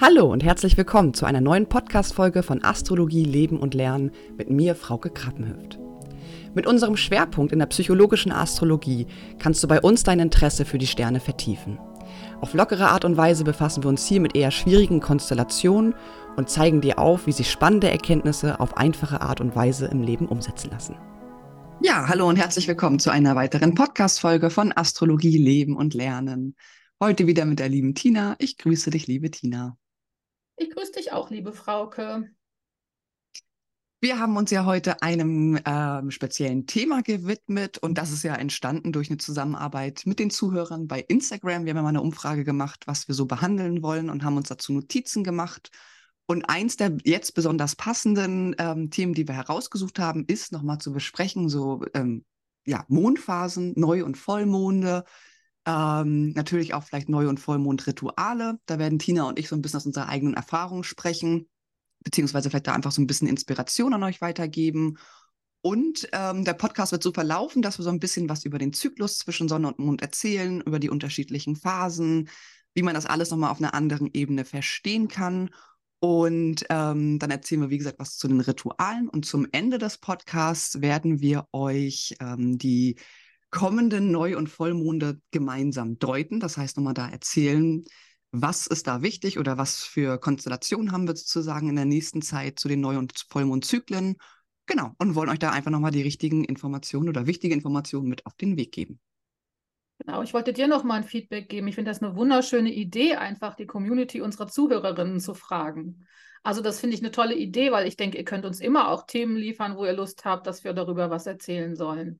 [0.00, 4.74] Hallo und herzlich willkommen zu einer neuen Podcast-Folge von Astrologie, Leben und Lernen mit mir,
[4.74, 5.78] Frauke Krappenhöft.
[6.52, 9.06] Mit unserem Schwerpunkt in der psychologischen Astrologie
[9.38, 11.78] kannst du bei uns dein Interesse für die Sterne vertiefen.
[12.40, 15.94] Auf lockere Art und Weise befassen wir uns hier mit eher schwierigen Konstellationen
[16.36, 20.26] und zeigen dir auf, wie sich spannende Erkenntnisse auf einfache Art und Weise im Leben
[20.26, 20.96] umsetzen lassen.
[21.82, 26.56] Ja, hallo und herzlich willkommen zu einer weiteren Podcast-Folge von Astrologie, Leben und Lernen.
[27.00, 28.34] Heute wieder mit der lieben Tina.
[28.40, 29.76] Ich grüße dich, liebe Tina.
[30.56, 32.30] Ich grüße dich auch, liebe Frauke.
[34.00, 38.92] Wir haben uns ja heute einem äh, speziellen Thema gewidmet und das ist ja entstanden
[38.92, 41.64] durch eine Zusammenarbeit mit den Zuhörern bei Instagram.
[41.64, 44.48] Wir haben ja mal eine Umfrage gemacht, was wir so behandeln wollen und haben uns
[44.48, 45.70] dazu Notizen gemacht.
[46.26, 50.92] Und eins der jetzt besonders passenden ähm, Themen, die wir herausgesucht haben, ist nochmal zu
[50.92, 52.26] besprechen, so ähm,
[52.66, 55.04] ja, Mondphasen, Neu- und Vollmonde,
[55.66, 58.58] ähm, natürlich auch vielleicht Neu- und Vollmondrituale.
[58.66, 61.48] Da werden Tina und ich so ein bisschen aus unserer eigenen Erfahrung sprechen,
[62.02, 64.98] beziehungsweise vielleicht da einfach so ein bisschen Inspiration an euch weitergeben.
[65.62, 68.74] Und ähm, der Podcast wird so verlaufen, dass wir so ein bisschen was über den
[68.74, 72.28] Zyklus zwischen Sonne und Mond erzählen, über die unterschiedlichen Phasen,
[72.74, 75.48] wie man das alles nochmal auf einer anderen Ebene verstehen kann.
[76.00, 79.08] Und ähm, dann erzählen wir, wie gesagt, was zu den Ritualen.
[79.08, 82.96] Und zum Ende des Podcasts werden wir euch ähm, die
[83.54, 86.40] kommenden Neu- und Vollmonde gemeinsam deuten.
[86.40, 87.84] Das heißt, nochmal da erzählen,
[88.32, 92.58] was ist da wichtig oder was für Konstellationen haben wir sozusagen in der nächsten Zeit
[92.58, 94.16] zu den Neu- und Vollmondzyklen.
[94.66, 98.34] Genau, und wollen euch da einfach nochmal die richtigen Informationen oder wichtige Informationen mit auf
[98.34, 98.98] den Weg geben.
[99.98, 101.68] Genau, ich wollte dir nochmal ein Feedback geben.
[101.68, 106.04] Ich finde das eine wunderschöne Idee, einfach die Community unserer Zuhörerinnen zu fragen.
[106.42, 109.06] Also das finde ich eine tolle Idee, weil ich denke, ihr könnt uns immer auch
[109.06, 112.18] Themen liefern, wo ihr Lust habt, dass wir darüber was erzählen sollen.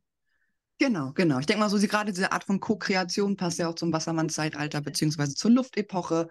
[0.78, 1.38] Genau, genau.
[1.38, 4.80] Ich denke mal so, sie, gerade diese Art von Co-Kreation passt ja auch zum Wassermann-Zeitalter
[4.80, 6.28] beziehungsweise zur Luftepoche.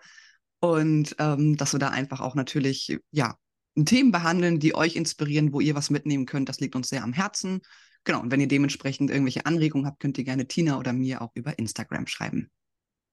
[0.60, 3.38] Und ähm, dass wir da einfach auch natürlich, ja,
[3.86, 6.50] Themen behandeln, die euch inspirieren, wo ihr was mitnehmen könnt.
[6.50, 7.62] Das liegt uns sehr am Herzen.
[8.04, 11.32] Genau, und wenn ihr dementsprechend irgendwelche Anregungen habt, könnt ihr gerne Tina oder mir auch
[11.36, 12.52] über Instagram schreiben.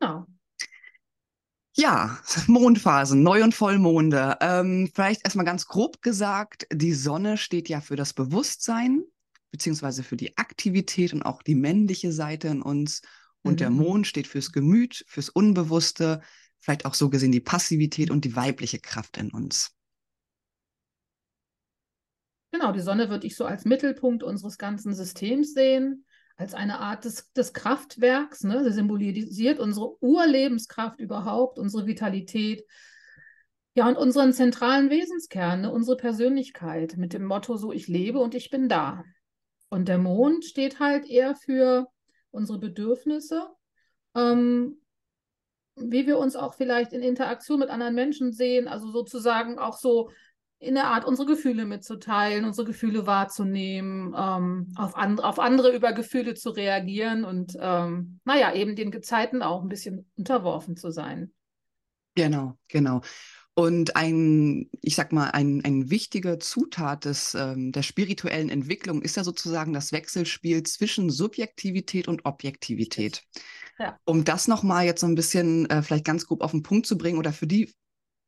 [0.00, 0.27] Genau.
[1.77, 2.19] Ja,
[2.49, 4.37] Mondphasen, Neu- und Vollmonde.
[4.41, 9.03] Ähm, vielleicht erstmal ganz grob gesagt, die Sonne steht ja für das Bewusstsein,
[9.50, 13.03] beziehungsweise für die Aktivität und auch die männliche Seite in uns.
[13.43, 13.56] Und mhm.
[13.59, 16.21] der Mond steht fürs Gemüt, fürs Unbewusste,
[16.59, 19.75] vielleicht auch so gesehen die Passivität und die weibliche Kraft in uns.
[22.53, 26.05] Genau, die Sonne würde ich so als Mittelpunkt unseres ganzen Systems sehen,
[26.37, 28.43] als eine Art des, des Kraftwerks.
[28.43, 28.65] Ne?
[28.65, 32.65] Sie symbolisiert unsere Urlebenskraft überhaupt, unsere Vitalität.
[33.75, 35.71] Ja, und unseren zentralen Wesenskern, ne?
[35.71, 39.05] unsere Persönlichkeit mit dem Motto so, ich lebe und ich bin da.
[39.70, 41.86] Und der Mond steht halt eher für
[42.31, 43.48] unsere Bedürfnisse,
[44.14, 44.76] ähm,
[45.76, 50.10] wie wir uns auch vielleicht in Interaktion mit anderen Menschen sehen, also sozusagen auch so
[50.59, 55.92] in der Art, unsere Gefühle mitzuteilen, unsere Gefühle wahrzunehmen, ähm, auf, and auf andere über
[55.92, 61.32] Gefühle zu reagieren und ähm, naja, eben den Gezeiten auch ein bisschen unterworfen zu sein.
[62.14, 63.00] Genau, genau.
[63.60, 69.19] Und ein, ich sag mal, ein, ein wichtiger Zutat des, ähm, der spirituellen Entwicklung ist
[69.19, 73.22] ja sozusagen das Wechselspiel zwischen Subjektivität und Objektivität.
[73.78, 73.98] Ja.
[74.06, 76.97] Um das nochmal jetzt so ein bisschen äh, vielleicht ganz grob auf den Punkt zu
[76.97, 77.71] bringen oder für die,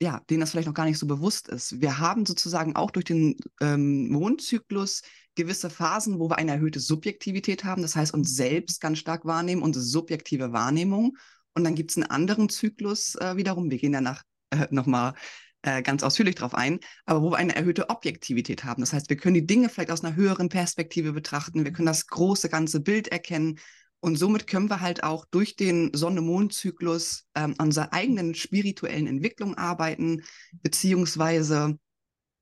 [0.02, 1.80] ja, denen das vielleicht noch gar nicht so bewusst ist.
[1.80, 5.00] Wir haben sozusagen auch durch den ähm, Mondzyklus
[5.34, 9.62] gewisse Phasen, wo wir eine erhöhte Subjektivität haben, das heißt uns selbst ganz stark wahrnehmen,
[9.62, 11.16] unsere subjektive Wahrnehmung.
[11.54, 15.14] Und dann gibt es einen anderen Zyklus äh, wiederum, wir gehen danach äh, nochmal
[15.62, 18.82] äh, ganz ausführlich drauf ein, aber wo wir eine erhöhte Objektivität haben.
[18.82, 22.06] Das heißt, wir können die Dinge vielleicht aus einer höheren Perspektive betrachten, wir können das
[22.06, 23.58] große ganze Bild erkennen
[24.00, 29.56] und somit können wir halt auch durch den Sonne-Mond-Zyklus ähm, an unserer eigenen spirituellen Entwicklung
[29.56, 30.22] arbeiten,
[30.62, 31.78] beziehungsweise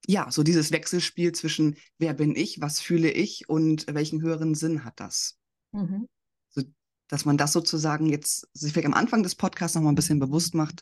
[0.06, 4.84] ja, so dieses Wechselspiel zwischen wer bin ich, was fühle ich und welchen höheren Sinn
[4.84, 5.36] hat das.
[5.72, 6.08] Mhm.
[6.48, 6.62] So,
[7.08, 10.54] dass man das sozusagen jetzt sich vielleicht am Anfang des Podcasts nochmal ein bisschen bewusst
[10.54, 10.80] macht,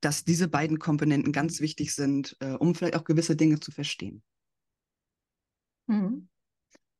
[0.00, 4.22] dass diese beiden Komponenten ganz wichtig sind, äh, um vielleicht auch gewisse Dinge zu verstehen.
[5.86, 6.28] Mhm.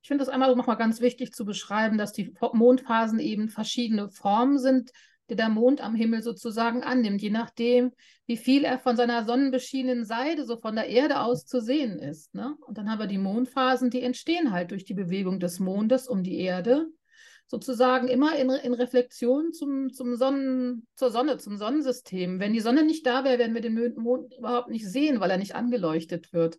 [0.03, 4.59] Ich finde das einmal nochmal ganz wichtig zu beschreiben, dass die Mondphasen eben verschiedene Formen
[4.59, 4.91] sind,
[5.29, 7.93] die der Mond am Himmel sozusagen annimmt, je nachdem,
[8.27, 12.35] wie viel er von seiner sonnenbeschienenen Seite, so von der Erde aus zu sehen ist.
[12.35, 12.57] Ne?
[12.67, 16.23] Und dann haben wir die Mondphasen, die entstehen halt durch die Bewegung des Mondes um
[16.23, 16.89] die Erde
[17.51, 22.39] sozusagen immer in, in Reflexion zum, zum Sonnen, zur Sonne, zum Sonnensystem.
[22.39, 25.37] Wenn die Sonne nicht da wäre, werden wir den Mond überhaupt nicht sehen, weil er
[25.37, 26.59] nicht angeleuchtet wird.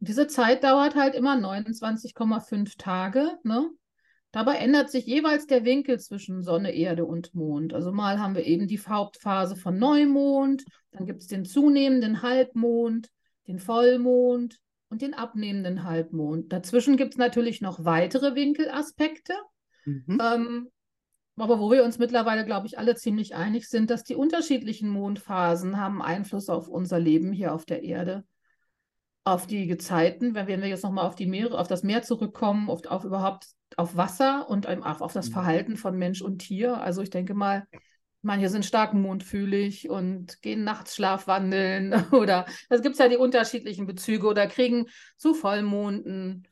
[0.00, 3.38] Und diese Zeit dauert halt immer 29,5 Tage.
[3.44, 3.70] Ne?
[4.32, 7.72] Dabei ändert sich jeweils der Winkel zwischen Sonne, Erde und Mond.
[7.72, 13.08] Also mal haben wir eben die Hauptphase von Neumond, dann gibt es den zunehmenden Halbmond,
[13.46, 16.52] den Vollmond und den abnehmenden Halbmond.
[16.52, 19.34] Dazwischen gibt es natürlich noch weitere Winkelaspekte.
[19.88, 20.18] Mhm.
[20.20, 20.68] Ähm,
[21.36, 25.80] aber wo wir uns mittlerweile, glaube ich, alle ziemlich einig sind, dass die unterschiedlichen Mondphasen
[25.80, 28.24] haben Einfluss auf unser Leben hier auf der Erde,
[29.24, 32.84] auf die Gezeiten, wenn wir jetzt nochmal auf die Meere, auf das Meer zurückkommen, auf,
[32.86, 33.46] auf überhaupt
[33.76, 35.32] auf Wasser und auf, auf das mhm.
[35.32, 36.80] Verhalten von Mensch und Tier.
[36.80, 37.66] Also ich denke mal,
[38.22, 44.26] manche sind stark mondfühlig und gehen nachts schlafwandeln oder es gibt ja die unterschiedlichen Bezüge
[44.26, 44.86] oder kriegen
[45.16, 46.48] zu Vollmonden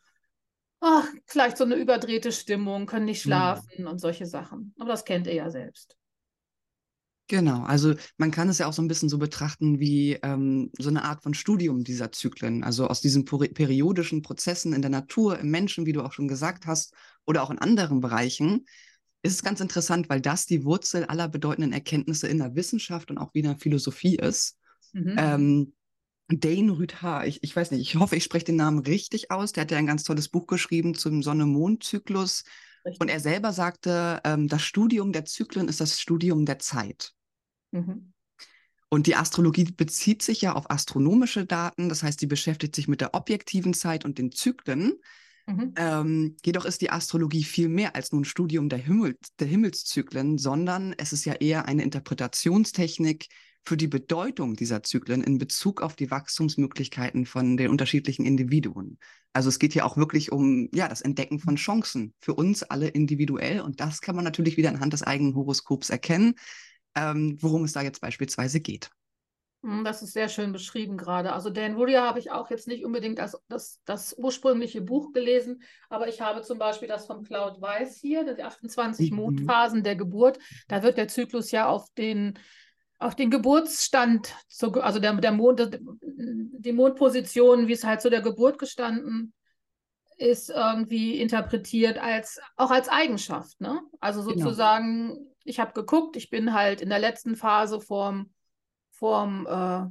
[0.87, 3.31] ach, vielleicht so eine überdrehte Stimmung, können nicht mhm.
[3.31, 3.87] schlafen mhm.
[3.89, 4.73] und solche Sachen.
[4.79, 5.97] Aber das kennt ihr ja selbst.
[7.29, 10.89] Genau, also man kann es ja auch so ein bisschen so betrachten wie ähm, so
[10.89, 12.63] eine Art von Studium dieser Zyklen.
[12.63, 16.67] Also aus diesen periodischen Prozessen in der Natur, im Menschen, wie du auch schon gesagt
[16.67, 16.95] hast,
[17.25, 18.65] oder auch in anderen Bereichen,
[19.25, 23.19] ist es ganz interessant, weil das die Wurzel aller bedeutenden Erkenntnisse in der Wissenschaft und
[23.19, 24.57] auch wie in der Philosophie ist.
[24.93, 25.15] Mhm.
[25.19, 25.73] Ähm,
[26.29, 29.53] Dane Rüther, ich, ich weiß nicht, ich hoffe, ich spreche den Namen richtig aus.
[29.53, 32.45] Der hat ja ein ganz tolles Buch geschrieben zum Sonne-Mond-Zyklus.
[32.99, 37.13] Und er selber sagte, ähm, das Studium der Zyklen ist das Studium der Zeit.
[37.73, 38.13] Mhm.
[38.89, 43.01] Und die Astrologie bezieht sich ja auf astronomische Daten, das heißt, die beschäftigt sich mit
[43.01, 44.95] der objektiven Zeit und den Zyklen.
[45.47, 45.75] Mhm.
[45.77, 50.39] Ähm, jedoch ist die Astrologie viel mehr als nur ein Studium der, Himmel, der Himmelszyklen,
[50.39, 53.27] sondern es ist ja eher eine Interpretationstechnik,
[53.67, 58.99] für die Bedeutung dieser Zyklen in Bezug auf die Wachstumsmöglichkeiten von den unterschiedlichen Individuen.
[59.33, 62.89] Also es geht hier auch wirklich um ja, das Entdecken von Chancen für uns alle
[62.89, 63.61] individuell.
[63.61, 66.35] Und das kann man natürlich wieder anhand des eigenen Horoskops erkennen,
[66.95, 68.89] ähm, worum es da jetzt beispielsweise geht.
[69.63, 71.33] Hm, das ist sehr schön beschrieben gerade.
[71.33, 75.63] Also Dan Wuria habe ich auch jetzt nicht unbedingt als das, das ursprüngliche Buch gelesen,
[75.89, 79.17] aber ich habe zum Beispiel das von Claude Weiß hier, die 28 mhm.
[79.17, 80.39] Mondphasen der Geburt.
[80.69, 82.39] Da wird der Zyklus ja auf den
[82.99, 88.59] auf den Geburtsstand, also der, der Mond, die Mondposition, wie es halt zu der Geburt
[88.59, 89.35] gestanden
[90.17, 93.61] ist, irgendwie interpretiert als auch als Eigenschaft.
[93.61, 93.81] Ne?
[94.01, 94.45] Also genau.
[94.45, 95.31] sozusagen, genau.
[95.45, 98.31] ich habe geguckt, ich bin halt in der letzten Phase vorm,
[98.91, 99.87] vorm äh,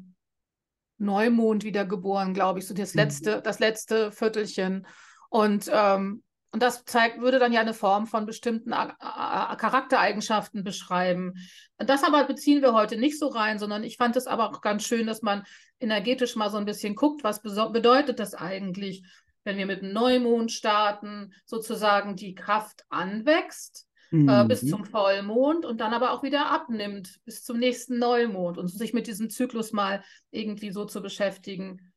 [0.98, 3.02] Neumond wiedergeboren, glaube ich, so das mhm.
[3.02, 4.88] letzte, das letzte Viertelchen.
[5.30, 6.24] Und ähm,
[6.56, 11.34] und das zeigt, würde dann ja eine Form von bestimmten Charaktereigenschaften beschreiben.
[11.78, 14.86] Das aber beziehen wir heute nicht so rein, sondern ich fand es aber auch ganz
[14.88, 15.44] schön, dass man
[15.82, 19.04] energetisch mal so ein bisschen guckt, was bedeutet das eigentlich,
[19.44, 24.30] wenn wir mit einem Neumond starten, sozusagen die Kraft anwächst äh, mhm.
[24.30, 28.70] äh, bis zum Vollmond und dann aber auch wieder abnimmt bis zum nächsten Neumond und
[28.70, 31.92] sich mit diesem Zyklus mal irgendwie so zu beschäftigen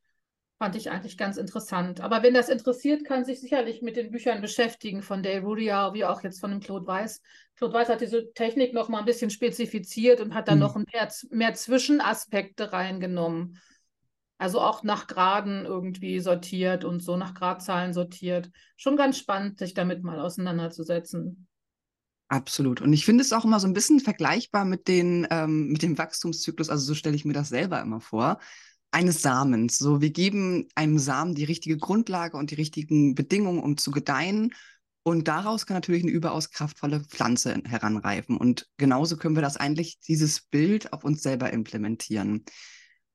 [0.59, 2.01] Fand ich eigentlich ganz interessant.
[2.01, 6.03] Aber wenn das interessiert, kann sich sicherlich mit den Büchern beschäftigen von Dale Rudia, wie
[6.03, 7.21] auch jetzt von dem Claude Weiss.
[7.55, 10.63] Claude Weiss hat diese Technik noch mal ein bisschen spezifiziert und hat dann mhm.
[10.63, 13.57] noch mehr, mehr Zwischenaspekte reingenommen.
[14.37, 18.51] Also auch nach Graden irgendwie sortiert und so nach Gradzahlen sortiert.
[18.75, 21.47] Schon ganz spannend, sich damit mal auseinanderzusetzen.
[22.27, 22.81] Absolut.
[22.81, 25.97] Und ich finde es auch immer so ein bisschen vergleichbar mit, den, ähm, mit dem
[25.97, 26.69] Wachstumszyklus.
[26.69, 28.39] Also so stelle ich mir das selber immer vor
[28.91, 29.77] eines Samens.
[29.77, 34.53] So, wir geben einem Samen die richtige Grundlage und die richtigen Bedingungen, um zu gedeihen.
[35.03, 38.37] Und daraus kann natürlich eine überaus kraftvolle Pflanze heranreifen.
[38.37, 42.43] Und genauso können wir das eigentlich, dieses Bild auf uns selber implementieren.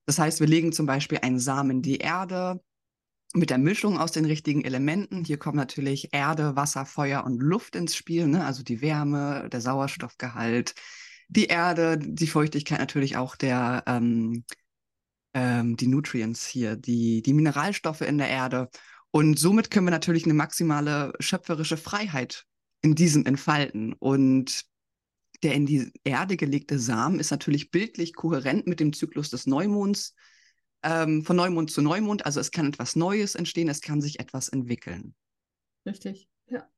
[0.06, 2.61] Das heißt, wir legen zum Beispiel einen Samen in die Erde
[3.35, 5.25] mit der Mischung aus den richtigen Elementen.
[5.25, 8.45] Hier kommen natürlich Erde, Wasser, Feuer und Luft ins Spiel, ne?
[8.45, 10.75] also die Wärme, der Sauerstoffgehalt,
[11.28, 14.45] die Erde, die Feuchtigkeit natürlich auch der ähm,
[15.35, 18.69] ähm, die Nutrients hier, die, die Mineralstoffe in der Erde.
[19.11, 22.45] Und somit können wir natürlich eine maximale schöpferische Freiheit
[22.83, 23.93] in diesem entfalten.
[23.93, 24.64] Und
[25.43, 30.14] der in die Erde gelegte Samen ist natürlich bildlich kohärent mit dem Zyklus des Neumonds,
[30.83, 32.25] ähm, von Neumond zu Neumond.
[32.26, 35.14] Also es kann etwas Neues entstehen, es kann sich etwas entwickeln.
[35.87, 36.69] Richtig, ja.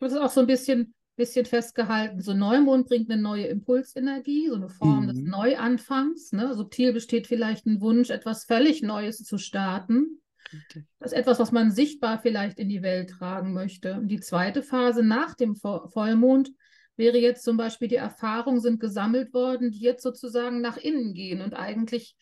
[0.00, 2.20] Das ist auch so ein bisschen bisschen festgehalten.
[2.20, 5.08] So Neumond bringt eine neue Impulsenergie, so eine Form mhm.
[5.08, 6.32] des Neuanfangs.
[6.32, 6.54] Ne?
[6.54, 10.20] Subtil besteht vielleicht ein Wunsch, etwas völlig Neues zu starten.
[10.46, 10.84] Okay.
[10.98, 13.94] Das ist etwas, was man sichtbar vielleicht in die Welt tragen möchte.
[13.94, 16.52] Und die zweite Phase nach dem Vollmond
[16.96, 21.40] wäre jetzt zum Beispiel die Erfahrungen sind gesammelt worden, die jetzt sozusagen nach innen gehen
[21.40, 22.16] und eigentlich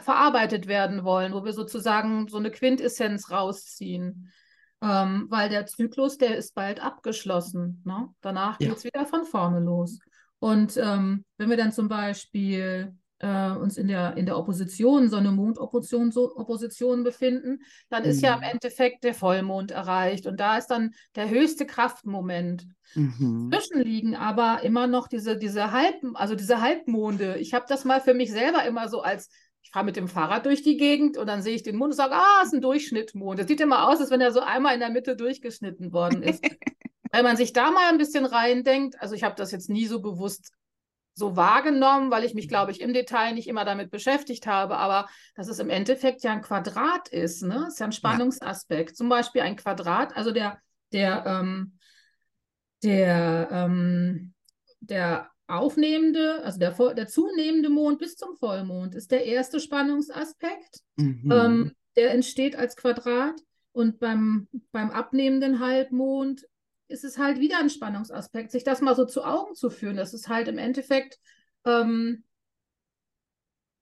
[0.00, 4.32] verarbeitet werden wollen, wo wir sozusagen so eine Quintessenz rausziehen
[4.82, 7.82] ähm, weil der Zyklus, der ist bald abgeschlossen.
[7.84, 8.08] Ne?
[8.20, 8.68] Danach ja.
[8.68, 10.00] geht es wieder von vorne los.
[10.40, 16.10] Und ähm, wenn wir dann zum Beispiel äh, uns in der, in der Opposition, Sonne-Mond-Opposition
[16.10, 17.60] so, Opposition befinden,
[17.90, 18.46] dann ist ja im Mhm.
[18.54, 20.26] Endeffekt der Vollmond erreicht.
[20.26, 22.66] Und da ist dann der höchste Kraftmoment.
[22.96, 23.50] Mhm.
[23.52, 27.36] Dazwischen liegen aber immer noch diese, diese Halb, also diese Halbmonde.
[27.38, 29.30] Ich habe das mal für mich selber immer so als,
[29.62, 31.96] ich fahre mit dem Fahrrad durch die Gegend und dann sehe ich den Mond und
[31.96, 33.38] sage, ah, ist ein Durchschnittmond.
[33.38, 36.44] Das sieht immer aus, als wenn er so einmal in der Mitte durchgeschnitten worden ist.
[37.14, 40.00] Wenn man sich da mal ein bisschen reindenkt, also ich habe das jetzt nie so
[40.00, 40.50] bewusst
[41.14, 45.08] so wahrgenommen, weil ich mich, glaube ich, im Detail nicht immer damit beschäftigt habe, aber
[45.34, 47.66] dass es im Endeffekt ja ein Quadrat ist, ne?
[47.68, 48.96] Ist ja ein Spannungsaspekt.
[48.96, 50.58] Zum Beispiel ein Quadrat, also der,
[50.92, 51.78] der, ähm,
[52.82, 54.32] der, ähm,
[54.80, 60.80] der aufnehmende, also der, der zunehmende Mond bis zum Vollmond ist der erste Spannungsaspekt.
[60.96, 61.30] Mhm.
[61.30, 63.40] Ähm, der entsteht als Quadrat
[63.72, 66.46] und beim, beim abnehmenden Halbmond
[66.88, 69.96] ist es halt wieder ein Spannungsaspekt, sich das mal so zu Augen zu führen.
[69.96, 71.18] Das ist halt im Endeffekt,
[71.64, 72.24] ähm,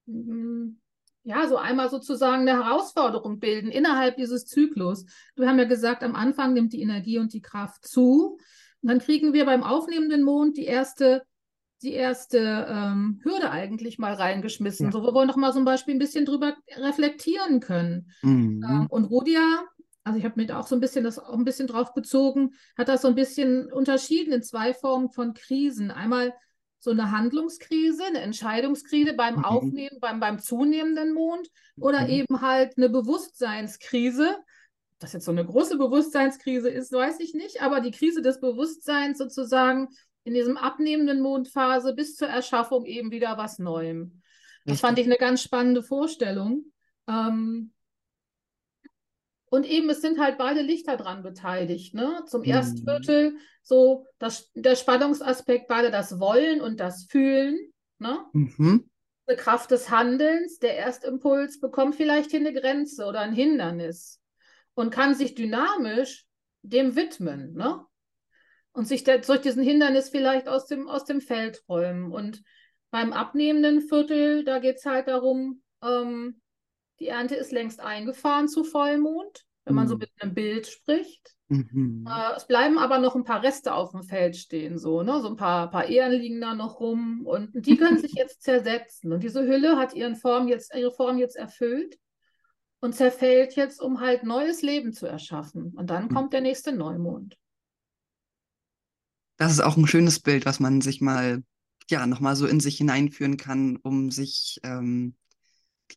[0.06, 0.76] mm,
[1.24, 5.04] ja, so einmal sozusagen eine Herausforderung bilden innerhalb dieses Zyklus.
[5.36, 8.38] Wir haben ja gesagt, am Anfang nimmt die Energie und die Kraft zu.
[8.82, 11.22] Und dann kriegen wir beim aufnehmenden Mond die erste,
[11.82, 14.92] die erste ähm, Hürde eigentlich mal reingeschmissen, Ja.
[14.92, 18.12] so wo wir noch mal ein Beispiel ein bisschen drüber reflektieren können.
[18.22, 18.62] Mhm.
[18.68, 19.64] Ähm, und Rudia,
[20.04, 22.88] also ich habe mir auch so ein bisschen das auch ein bisschen drauf bezogen, hat
[22.88, 25.90] das so ein bisschen unterschieden in zwei Formen von Krisen.
[25.90, 26.34] Einmal
[26.82, 29.44] so eine Handlungskrise, eine Entscheidungskrise beim Mhm.
[29.44, 32.08] Aufnehmen, beim, beim zunehmenden Mond oder Mhm.
[32.10, 34.36] eben halt eine Bewusstseinskrise.
[34.92, 38.40] Ob das jetzt so eine große Bewusstseinskrise ist, weiß ich nicht, aber die Krise des
[38.40, 39.88] Bewusstseins sozusagen
[40.24, 44.22] in diesem abnehmenden Mondphase bis zur Erschaffung eben wieder was Neuem.
[44.66, 46.66] Das fand ich eine ganz spannende Vorstellung.
[47.08, 47.72] Ähm,
[49.46, 51.94] und eben, es sind halt beide Lichter dran beteiligt.
[51.94, 52.22] Ne?
[52.26, 52.50] Zum Mhm.
[52.50, 57.72] Erstviertel so das, der Spannungsaspekt, beide das Wollen und das Fühlen.
[57.98, 58.24] Ne?
[58.32, 58.88] Mhm.
[59.26, 60.58] Eine Kraft des Handelns.
[60.60, 64.20] Der Erstimpuls bekommt vielleicht hier eine Grenze oder ein Hindernis
[64.74, 66.26] und kann sich dynamisch
[66.62, 67.54] dem widmen.
[67.54, 67.84] Ne?
[68.72, 72.12] Und sich der, durch diesen Hindernis vielleicht aus dem, aus dem Feld räumen.
[72.12, 72.42] Und
[72.90, 76.40] beim abnehmenden Viertel, da geht es halt darum, ähm,
[77.00, 80.00] die Ernte ist längst eingefahren zu Vollmond, wenn man so Mhm.
[80.00, 81.34] mit einem Bild spricht.
[81.48, 82.06] Mhm.
[82.08, 85.20] Äh, es bleiben aber noch ein paar Reste auf dem Feld stehen, so, ne?
[85.20, 89.12] So ein paar, paar Ähren liegen da noch rum und die können sich jetzt zersetzen.
[89.12, 91.98] Und diese Hülle hat ihren Form jetzt, ihre Form jetzt erfüllt
[92.80, 95.72] und zerfällt jetzt, um halt neues Leben zu erschaffen.
[95.76, 96.08] Und dann Mhm.
[96.14, 97.36] kommt der nächste Neumond.
[99.40, 101.42] Das ist auch ein schönes Bild, was man sich mal,
[101.88, 105.16] ja, nochmal so in sich hineinführen kann, um sich, ähm,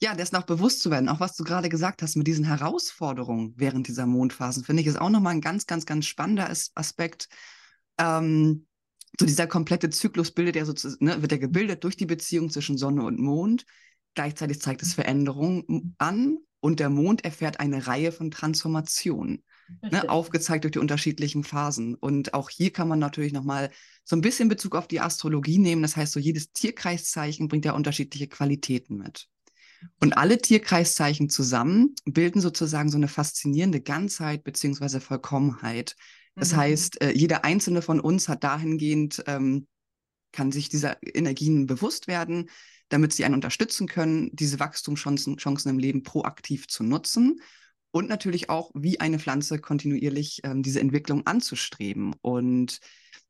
[0.02, 1.10] ja, dessen auch bewusst zu werden.
[1.10, 4.96] Auch was du gerade gesagt hast mit diesen Herausforderungen während dieser Mondphasen, finde ich, ist
[4.96, 7.28] auch nochmal ein ganz, ganz, ganz spannender As Aspekt.
[7.98, 8.66] Ähm,
[9.20, 12.78] so dieser komplette Zyklus bildet ja sozusagen, ne, wird ja gebildet durch die Beziehung zwischen
[12.78, 13.66] Sonne und Mond.
[14.14, 19.44] Gleichzeitig zeigt es Veränderungen an und der Mond erfährt eine Reihe von Transformationen
[19.82, 21.96] ne, aufgezeigt durch die unterschiedlichen Phasen.
[21.96, 23.70] Und auch hier kann man natürlich nochmal
[24.04, 25.82] so ein bisschen Bezug auf die Astrologie nehmen.
[25.82, 29.28] Das heißt, so jedes Tierkreiszeichen bringt ja unterschiedliche Qualitäten mit.
[30.00, 35.96] Und alle Tierkreiszeichen zusammen bilden sozusagen so eine faszinierende Ganzheit beziehungsweise Vollkommenheit.
[36.36, 36.58] Das Mhm.
[36.58, 39.68] heißt, äh, jeder einzelne von uns hat dahingehend, ähm,
[40.32, 42.50] kann sich dieser Energien bewusst werden,
[42.90, 47.40] damit sie einen unterstützen können, diese Wachstumschancen Chancen im Leben proaktiv zu nutzen
[47.94, 52.16] und natürlich auch wie eine Pflanze kontinuierlich ähm, diese Entwicklung anzustreben.
[52.22, 52.80] Und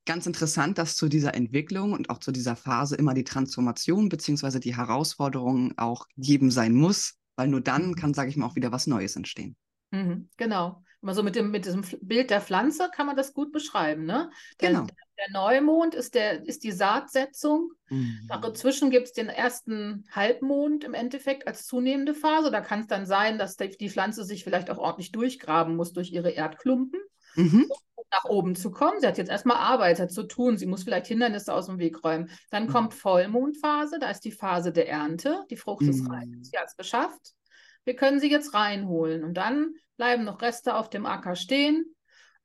[0.06, 4.62] ganz interessant, dass zu dieser Entwicklung und auch zu dieser Phase immer die Transformation beziehungsweise
[4.62, 8.72] die Herausforderung auch geben sein muss, weil nur dann kann, sage ich mal, auch wieder
[8.72, 9.58] was Neues entstehen.
[9.92, 10.82] Mhm, genau.
[11.02, 14.32] Immer so mit dem, mit diesem Bild der Pflanze kann man das gut beschreiben, ne?
[14.58, 14.86] Genau.
[14.86, 14.96] der
[15.32, 17.72] Neumond ist, der, ist die Saatsetzung.
[17.90, 18.28] Mhm.
[18.42, 22.52] Dazwischen gibt es den ersten Halbmond im Endeffekt als zunehmende Phase.
[22.52, 26.12] Da kann es dann sein, dass die, Pflanze sich vielleicht auch ordentlich durchgraben muss durch
[26.12, 27.00] ihre Erdklumpen,
[27.36, 27.68] Mhm.
[27.96, 29.00] um nach oben zu kommen.
[29.00, 30.58] Sie hat jetzt erstmal Arbeit zu tun.
[30.58, 32.30] Sie muss vielleicht Hindernisse aus dem Weg räumen.
[32.52, 32.72] Dann Mhm.
[32.72, 33.98] kommt Vollmondphase.
[34.00, 35.44] Da ist die Phase der Ernte.
[35.50, 36.26] Die Frucht ist reif.
[36.28, 36.44] Mhm.
[36.44, 37.34] Sie hat es geschafft.
[37.86, 39.24] Wir können sie jetzt reinholen.
[39.24, 41.96] Und dann bleiben noch Reste auf dem Acker stehen.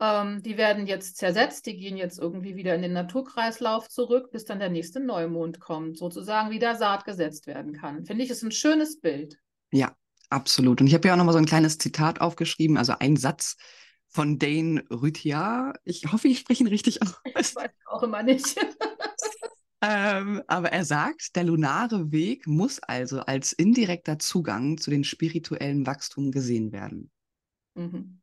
[0.00, 4.45] Ähm, die werden jetzt zersetzt, die gehen jetzt irgendwie wieder in den Naturkreislauf zurück, bis
[4.45, 8.05] dann der nächste Neumond kommt, sozusagen wieder Saat gesetzt werden kann.
[8.05, 9.38] Finde ich, ist ein schönes Bild.
[9.73, 9.97] Ja,
[10.31, 10.81] absolut.
[10.81, 13.57] Und ich habe ja auch nochmal so ein kleines Zitat aufgeschrieben, also ein Satz
[14.09, 15.73] von Dane Rüthier.
[15.85, 17.14] Ich hoffe, ich spreche ihn richtig aus.
[17.25, 18.57] Ich weiß auch immer nicht.
[19.81, 25.87] Ähm, aber er sagt, der lunare Weg muss also als indirekter Zugang zu den spirituellen
[25.87, 27.12] Wachstum gesehen werden.
[27.75, 28.17] Mhm.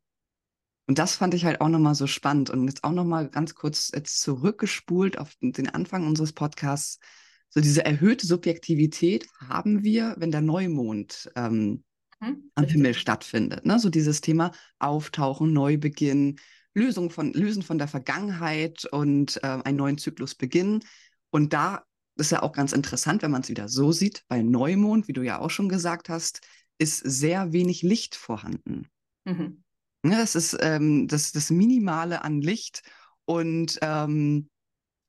[0.86, 2.50] Und das fand ich halt auch nochmal so spannend.
[2.50, 7.00] Und jetzt auch nochmal ganz kurz jetzt zurückgespult auf den Anfang unseres Podcasts.
[7.48, 11.84] So diese erhöhte Subjektivität haben wir, wenn der Neumond ähm,
[12.20, 13.66] mhm, am Himmel stattfindet.
[13.66, 13.78] Ne?
[13.78, 16.38] So dieses Thema Auftauchen, Neubeginn,
[16.74, 20.84] Lösung von, Lösen von der Vergangenheit und äh, einen neuen Zyklus beginnen.
[21.30, 21.84] Und da
[22.16, 25.22] ist ja auch ganz interessant, wenn man es wieder so sieht, bei Neumond, wie du
[25.22, 26.46] ja auch schon gesagt hast,
[26.78, 28.88] ist sehr wenig Licht vorhanden.
[29.24, 29.64] Mhm.
[30.10, 32.82] Ja, das ist ähm, das, das Minimale an Licht
[33.24, 34.48] und ähm,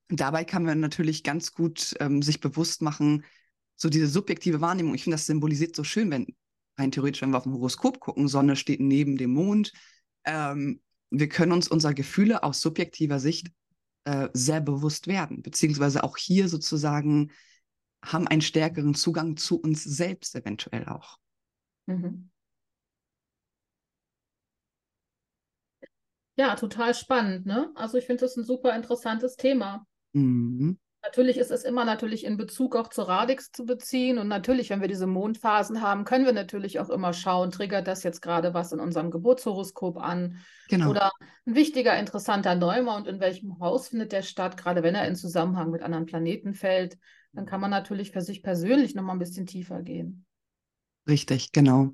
[0.09, 3.25] dabei kann man natürlich ganz gut ähm, sich bewusst machen,
[3.75, 4.95] so diese subjektive Wahrnehmung.
[4.95, 6.27] Ich finde, das symbolisiert so schön, wenn
[6.77, 9.73] rein theoretisch, wenn wir auf dem Horoskop gucken, Sonne steht neben dem Mond.
[10.25, 13.51] Ähm, wir können uns unserer Gefühle aus subjektiver Sicht
[14.05, 17.31] äh, sehr bewusst werden, beziehungsweise auch hier sozusagen
[18.03, 21.17] haben einen stärkeren Zugang zu uns selbst eventuell auch.
[21.87, 22.29] Mhm.
[26.37, 27.71] Ja, total spannend, ne?
[27.75, 29.85] Also ich finde das ein super interessantes Thema.
[30.13, 30.77] Mhm.
[31.03, 34.17] Natürlich ist es immer natürlich in Bezug auch zu Radix zu beziehen.
[34.17, 38.03] Und natürlich, wenn wir diese Mondphasen haben, können wir natürlich auch immer schauen, triggert das
[38.03, 40.37] jetzt gerade was in unserem Geburtshoroskop an?
[40.69, 40.89] Genau.
[40.89, 41.11] Oder
[41.45, 45.71] ein wichtiger, interessanter Neumond, in welchem Haus findet der statt, gerade wenn er in Zusammenhang
[45.71, 46.97] mit anderen Planeten fällt,
[47.31, 50.25] dann kann man natürlich für sich persönlich nochmal ein bisschen tiefer gehen.
[51.07, 51.93] Richtig, genau.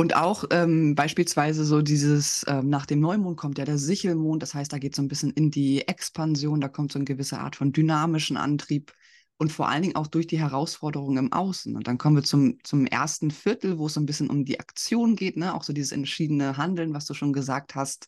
[0.00, 4.54] Und auch ähm, beispielsweise so dieses, ähm, nach dem Neumond kommt ja der Sichelmond, das
[4.54, 7.54] heißt, da geht so ein bisschen in die Expansion, da kommt so eine gewisse Art
[7.54, 8.94] von dynamischen Antrieb
[9.36, 11.76] und vor allen Dingen auch durch die Herausforderungen im Außen.
[11.76, 14.58] Und dann kommen wir zum, zum ersten Viertel, wo es so ein bisschen um die
[14.58, 15.52] Aktion geht, ne?
[15.52, 18.06] auch so dieses entschiedene Handeln, was du schon gesagt hast,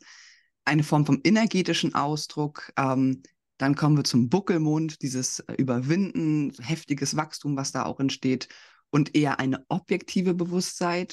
[0.65, 2.73] eine Form vom energetischen Ausdruck.
[2.79, 3.23] Ähm,
[3.59, 8.49] dann kommen wir zum Buckelmond, dieses äh, Überwinden, heftiges Wachstum, was da auch entsteht
[8.89, 11.09] und eher eine objektive Bewusstsein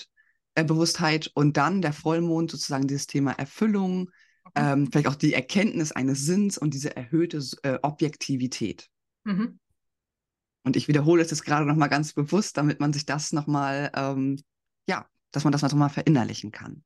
[0.55, 4.51] äh, Bewusstheit und dann der Vollmond sozusagen dieses Thema Erfüllung, mhm.
[4.55, 8.89] ähm, vielleicht auch die Erkenntnis eines Sinns und diese erhöhte äh, Objektivität.
[9.23, 9.59] Mhm.
[10.63, 14.41] Und ich wiederhole es jetzt gerade nochmal ganz bewusst, damit man sich das nochmal, ähm,
[14.87, 16.83] ja, dass man das nochmal verinnerlichen kann.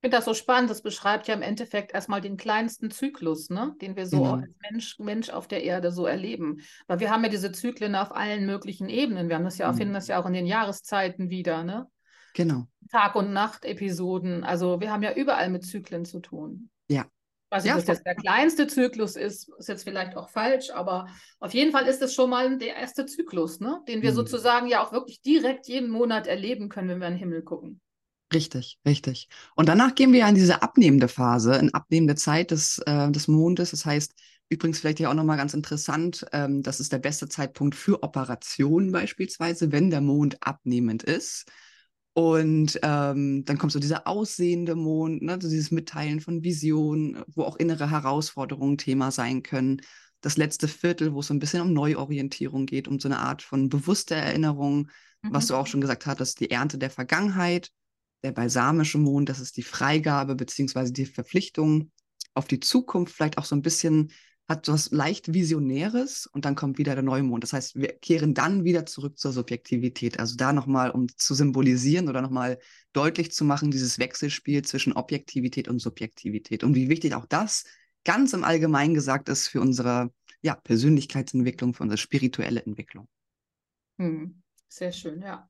[0.00, 0.70] Ich finde das so spannend.
[0.70, 3.76] Das beschreibt ja im Endeffekt erstmal den kleinsten Zyklus, ne?
[3.82, 4.34] den wir so genau.
[4.36, 6.62] als Mensch, Mensch auf der Erde so erleben.
[6.86, 9.28] Weil wir haben ja diese Zyklen auf allen möglichen Ebenen.
[9.28, 9.76] Wir haben das ja, mhm.
[9.76, 11.64] finden das ja auch in den Jahreszeiten wieder.
[11.64, 11.86] Ne?
[12.34, 12.66] Genau.
[12.90, 14.44] Tag- und Nacht-Episoden.
[14.44, 16.70] Also wir haben ja überall mit Zyklen zu tun.
[16.88, 17.06] Ja.
[17.50, 21.08] Was ja, jetzt der kleinste Zyklus ist, ist jetzt vielleicht auch falsch, aber
[21.40, 23.82] auf jeden Fall ist es schon mal der erste Zyklus, ne?
[23.88, 24.16] den wir mhm.
[24.16, 27.80] sozusagen ja auch wirklich direkt jeden Monat erleben können, wenn wir in den Himmel gucken.
[28.32, 29.28] Richtig, richtig.
[29.56, 33.26] Und danach gehen wir ja in diese abnehmende Phase, in abnehmende Zeit des, äh, des
[33.26, 33.72] Mondes.
[33.72, 34.14] Das heißt,
[34.48, 38.92] übrigens vielleicht ja auch nochmal ganz interessant, ähm, das ist der beste Zeitpunkt für Operationen
[38.92, 41.50] beispielsweise, wenn der Mond abnehmend ist.
[42.12, 47.44] Und ähm, dann kommt so dieser aussehende Mond, ne, so dieses Mitteilen von Visionen, wo
[47.44, 49.80] auch innere Herausforderungen Thema sein können.
[50.20, 53.42] Das letzte Viertel, wo es so ein bisschen um Neuorientierung geht, um so eine Art
[53.42, 54.90] von bewusster Erinnerung,
[55.22, 55.32] mhm.
[55.32, 57.70] was du auch schon gesagt hattest, die Ernte der Vergangenheit.
[58.22, 61.90] Der balsamische Mond, das ist die Freigabe beziehungsweise die Verpflichtung
[62.34, 64.12] auf die Zukunft, vielleicht auch so ein bisschen
[64.50, 67.44] hat was leicht Visionäres und dann kommt wieder der Neumond.
[67.44, 70.18] Das heißt, wir kehren dann wieder zurück zur Subjektivität.
[70.18, 72.58] Also da nochmal, um zu symbolisieren oder nochmal
[72.92, 77.64] deutlich zu machen, dieses Wechselspiel zwischen Objektivität und Subjektivität und wie wichtig auch das
[78.04, 83.06] ganz im Allgemeinen gesagt ist für unsere ja, Persönlichkeitsentwicklung, für unsere spirituelle Entwicklung.
[83.98, 84.42] Hm.
[84.66, 85.48] Sehr schön, ja.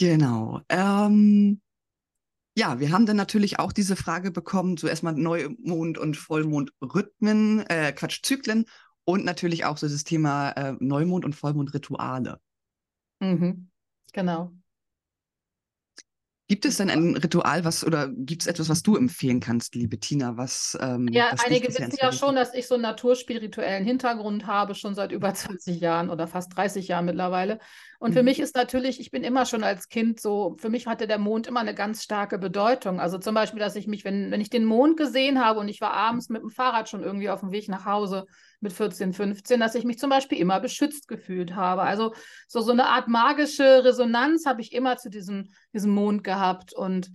[0.00, 0.62] Genau.
[0.68, 1.60] Ähm,
[2.56, 7.92] ja, wir haben dann natürlich auch diese Frage bekommen, so erstmal Neumond- und Vollmondrhythmen, äh,
[7.92, 8.66] Quatsch, Zyklen
[9.04, 12.38] und natürlich auch so das Thema äh, Neumond- und Vollmondrituale.
[13.20, 13.70] Mhm.
[14.12, 14.52] Genau.
[16.46, 19.98] Gibt es denn ein Ritual, was oder gibt es etwas, was du empfehlen kannst, liebe
[19.98, 20.36] Tina?
[20.36, 24.74] Was, ähm, ja, was einige wissen ja schon, dass ich so einen naturspirituellen Hintergrund habe,
[24.74, 27.60] schon seit über 20 Jahren oder fast 30 Jahren mittlerweile.
[28.04, 28.16] Und mhm.
[28.16, 31.16] für mich ist natürlich, ich bin immer schon als Kind so, für mich hatte der
[31.16, 33.00] Mond immer eine ganz starke Bedeutung.
[33.00, 35.80] Also zum Beispiel, dass ich mich, wenn, wenn ich den Mond gesehen habe und ich
[35.80, 38.26] war abends mit dem Fahrrad schon irgendwie auf dem Weg nach Hause
[38.60, 41.80] mit 14, 15, dass ich mich zum Beispiel immer beschützt gefühlt habe.
[41.80, 42.12] Also
[42.46, 46.74] so, so eine Art magische Resonanz habe ich immer zu diesem, diesem Mond gehabt.
[46.74, 47.10] Und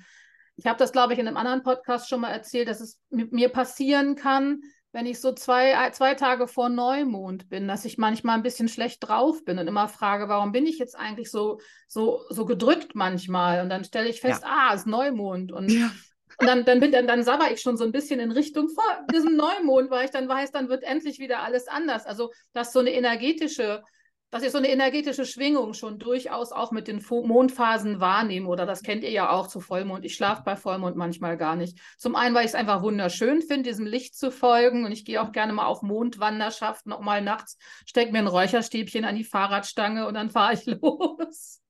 [0.55, 3.31] ich habe das, glaube ich, in einem anderen Podcast schon mal erzählt, dass es mit
[3.31, 8.35] mir passieren kann, wenn ich so zwei, zwei Tage vor Neumond bin, dass ich manchmal
[8.35, 12.21] ein bisschen schlecht drauf bin und immer frage, warum bin ich jetzt eigentlich so, so,
[12.29, 13.61] so gedrückt manchmal?
[13.61, 14.49] Und dann stelle ich fest, ja.
[14.49, 15.51] ah, es ist Neumond.
[15.51, 15.91] Und ja.
[16.39, 19.05] Und dann, dann, bin, dann, dann sabber ich schon so ein bisschen in Richtung vor
[19.11, 22.05] diesem Neumond, weil ich dann weiß, dann wird endlich wieder alles anders.
[22.05, 23.83] Also, dass so eine energetische
[24.31, 28.47] dass ich so eine energetische Schwingung schon durchaus auch mit den Mondphasen wahrnehme.
[28.47, 30.05] Oder das kennt ihr ja auch zu Vollmond.
[30.05, 31.79] Ich schlafe bei Vollmond manchmal gar nicht.
[31.97, 34.85] Zum einen, weil ich es einfach wunderschön finde, diesem Licht zu folgen.
[34.85, 39.03] Und ich gehe auch gerne mal auf Mondwanderschaften, auch mal nachts, stecke mir ein Räucherstäbchen
[39.03, 41.61] an die Fahrradstange und dann fahre ich los.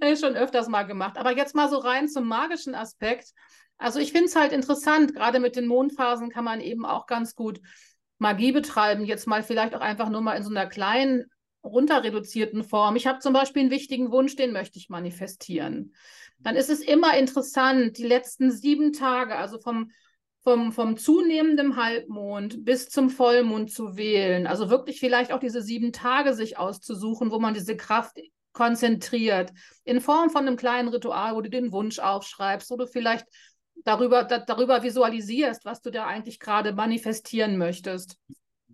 [0.00, 1.18] Habe ich schon öfters mal gemacht.
[1.18, 3.32] Aber jetzt mal so rein zum magischen Aspekt.
[3.76, 7.34] Also ich finde es halt interessant, gerade mit den Mondphasen kann man eben auch ganz
[7.34, 7.60] gut
[8.18, 9.04] Magie betreiben.
[9.04, 11.26] Jetzt mal vielleicht auch einfach nur mal in so einer kleinen
[11.64, 12.96] runterreduzierten Form.
[12.96, 15.94] Ich habe zum Beispiel einen wichtigen Wunsch, den möchte ich manifestieren.
[16.38, 19.90] Dann ist es immer interessant, die letzten sieben Tage, also vom,
[20.42, 24.46] vom, vom zunehmenden Halbmond bis zum Vollmond zu wählen.
[24.46, 28.18] Also wirklich vielleicht auch diese sieben Tage sich auszusuchen, wo man diese Kraft
[28.52, 29.52] konzentriert,
[29.84, 33.26] in Form von einem kleinen Ritual, wo du den Wunsch aufschreibst, wo du vielleicht
[33.84, 38.16] darüber, da, darüber visualisierst, was du da eigentlich gerade manifestieren möchtest.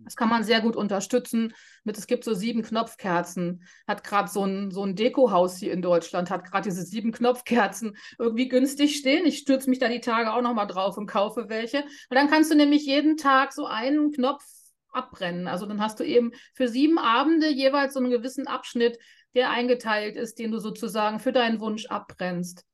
[0.05, 1.53] Das kann man sehr gut unterstützen.
[1.83, 3.63] Mit, es gibt so sieben Knopfkerzen.
[3.87, 7.97] Hat gerade so ein, so ein Dekohaus hier in Deutschland, hat gerade diese sieben Knopfkerzen
[8.17, 9.25] irgendwie günstig stehen.
[9.25, 11.79] Ich stürze mich da die Tage auch nochmal drauf und kaufe welche.
[11.79, 14.43] Und dann kannst du nämlich jeden Tag so einen Knopf
[14.91, 15.47] abbrennen.
[15.47, 18.97] Also dann hast du eben für sieben Abende jeweils so einen gewissen Abschnitt,
[19.35, 22.65] der eingeteilt ist, den du sozusagen für deinen Wunsch abbrennst.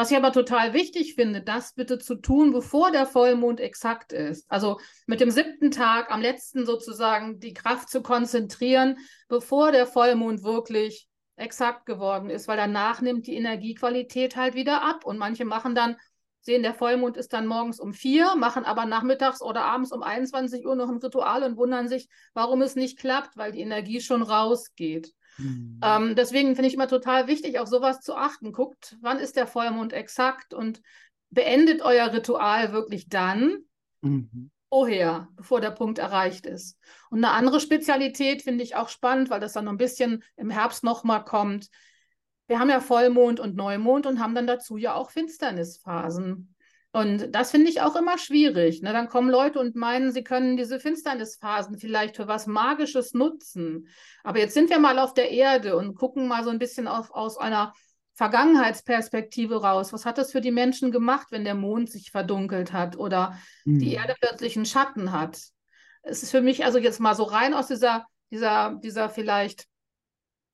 [0.00, 4.50] Was ich aber total wichtig finde, das bitte zu tun, bevor der Vollmond exakt ist.
[4.50, 8.96] Also mit dem siebten Tag am letzten sozusagen die Kraft zu konzentrieren,
[9.28, 15.04] bevor der Vollmond wirklich exakt geworden ist, weil danach nimmt die Energiequalität halt wieder ab.
[15.04, 15.96] Und manche machen dann,
[16.40, 20.64] sehen, der Vollmond ist dann morgens um vier, machen aber nachmittags oder abends um 21
[20.64, 24.22] Uhr noch ein Ritual und wundern sich, warum es nicht klappt, weil die Energie schon
[24.22, 25.12] rausgeht.
[25.40, 25.80] Mhm.
[25.82, 28.52] Ähm, deswegen finde ich immer total wichtig, auf sowas zu achten.
[28.52, 30.82] Guckt, wann ist der Vollmond exakt und
[31.30, 33.58] beendet euer Ritual wirklich dann,
[34.00, 34.50] mhm.
[34.68, 36.76] vorher, bevor der Punkt erreicht ist.
[37.10, 40.50] Und eine andere Spezialität finde ich auch spannend, weil das dann noch ein bisschen im
[40.50, 41.68] Herbst nochmal kommt.
[42.46, 46.54] Wir haben ja Vollmond und Neumond und haben dann dazu ja auch Finsternisphasen.
[46.92, 48.82] Und das finde ich auch immer schwierig.
[48.82, 48.92] Ne?
[48.92, 53.86] Dann kommen Leute und meinen, sie können diese Finsternisphasen vielleicht für was Magisches nutzen.
[54.24, 57.12] Aber jetzt sind wir mal auf der Erde und gucken mal so ein bisschen auf,
[57.12, 57.72] aus einer
[58.14, 59.92] Vergangenheitsperspektive raus.
[59.92, 63.78] Was hat das für die Menschen gemacht, wenn der Mond sich verdunkelt hat oder mhm.
[63.78, 65.40] die Erde plötzlich einen Schatten hat?
[66.02, 69.66] Es ist für mich also jetzt mal so rein aus dieser, dieser, dieser vielleicht,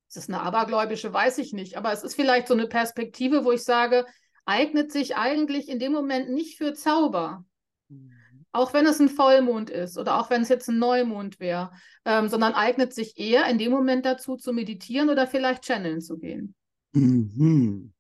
[0.09, 3.53] ist es eine abergläubische, weiß ich nicht, aber es ist vielleicht so eine Perspektive, wo
[3.53, 4.05] ich sage,
[4.47, 7.45] eignet sich eigentlich in dem Moment nicht für Zauber.
[7.89, 8.13] Mhm.
[8.53, 11.73] Auch wenn es ein Vollmond ist oder auch wenn es jetzt ein Neumond wäre,
[12.07, 16.17] ähm, sondern eignet sich eher in dem Moment dazu zu meditieren oder vielleicht channeln zu
[16.17, 16.55] gehen.
[16.93, 17.93] Mhm.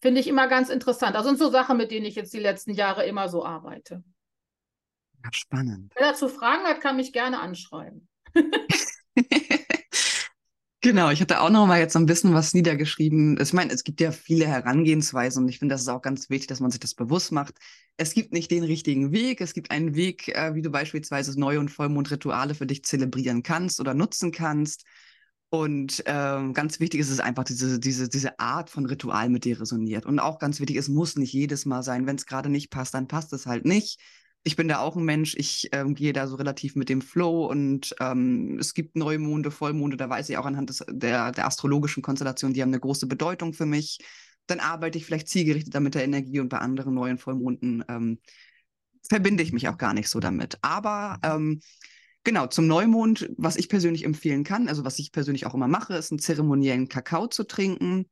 [0.00, 1.16] Finde ich immer ganz interessant.
[1.16, 4.04] Das sind so Sachen, mit denen ich jetzt die letzten Jahre immer so arbeite.
[5.24, 5.92] Ja, spannend.
[5.96, 8.08] Wer dazu Fragen hat, kann mich gerne anschreiben.
[10.84, 13.38] Genau, ich hatte auch noch mal jetzt so ein bisschen was niedergeschrieben.
[13.40, 16.48] Ich meine, es gibt ja viele Herangehensweisen und ich finde, das ist auch ganz wichtig,
[16.48, 17.54] dass man sich das bewusst macht.
[17.96, 19.40] Es gibt nicht den richtigen Weg.
[19.40, 23.78] Es gibt einen Weg, äh, wie du beispielsweise Neu- und Vollmondrituale für dich zelebrieren kannst
[23.78, 24.84] oder nutzen kannst.
[25.50, 29.60] Und ähm, ganz wichtig ist es einfach, diese, diese, diese Art von Ritual mit dir
[29.60, 30.04] resoniert.
[30.04, 32.06] Und auch ganz wichtig, es muss nicht jedes Mal sein.
[32.06, 34.00] Wenn es gerade nicht passt, dann passt es halt nicht
[34.44, 37.46] ich bin da auch ein Mensch, ich ähm, gehe da so relativ mit dem Flow
[37.46, 42.02] und ähm, es gibt Neumonde, Vollmonde, da weiß ich auch anhand des, der, der astrologischen
[42.02, 43.98] Konstellation, die haben eine große Bedeutung für mich.
[44.46, 48.18] Dann arbeite ich vielleicht zielgerichteter mit der Energie und bei anderen neuen Vollmonden ähm,
[49.08, 50.58] verbinde ich mich auch gar nicht so damit.
[50.62, 51.60] Aber ähm,
[52.24, 55.94] genau, zum Neumond, was ich persönlich empfehlen kann, also was ich persönlich auch immer mache,
[55.94, 58.06] ist einen zeremoniellen Kakao zu trinken,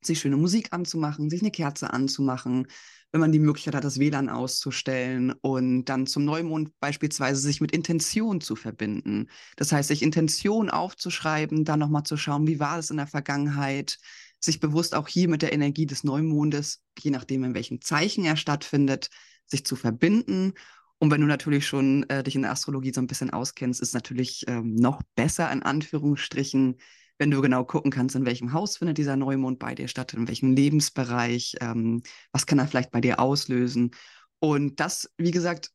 [0.00, 2.68] sich schöne Musik anzumachen, sich eine Kerze anzumachen,
[3.12, 7.70] wenn man die Möglichkeit hat, das WLAN auszustellen und dann zum Neumond beispielsweise sich mit
[7.72, 9.28] Intention zu verbinden.
[9.56, 13.98] Das heißt, sich Intention aufzuschreiben, dann nochmal zu schauen, wie war es in der Vergangenheit,
[14.40, 18.36] sich bewusst auch hier mit der Energie des Neumondes, je nachdem, in welchem Zeichen er
[18.36, 19.10] stattfindet,
[19.46, 20.54] sich zu verbinden.
[20.98, 23.92] Und wenn du natürlich schon äh, dich in der Astrologie so ein bisschen auskennst, ist
[23.92, 26.78] natürlich ähm, noch besser in Anführungsstrichen,
[27.18, 30.28] wenn du genau gucken kannst, in welchem Haus findet dieser Neumond bei dir statt, in
[30.28, 33.92] welchem Lebensbereich, ähm, was kann er vielleicht bei dir auslösen.
[34.38, 35.70] Und das, wie gesagt,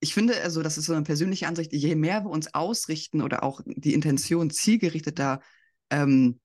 [0.00, 3.42] ich finde, also das ist so eine persönliche Ansicht, je mehr wir uns ausrichten oder
[3.42, 5.40] auch die Intention zielgerichteter
[5.90, 6.40] ähm,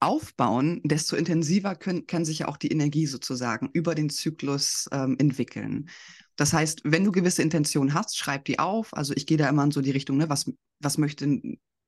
[0.00, 5.16] aufbauen, desto intensiver können, kann sich ja auch die Energie sozusagen über den Zyklus ähm,
[5.18, 5.88] entwickeln.
[6.36, 8.94] Das heißt, wenn du gewisse Intentionen hast, schreib die auf.
[8.94, 11.40] Also ich gehe da immer in so die Richtung, ne, was, was möchte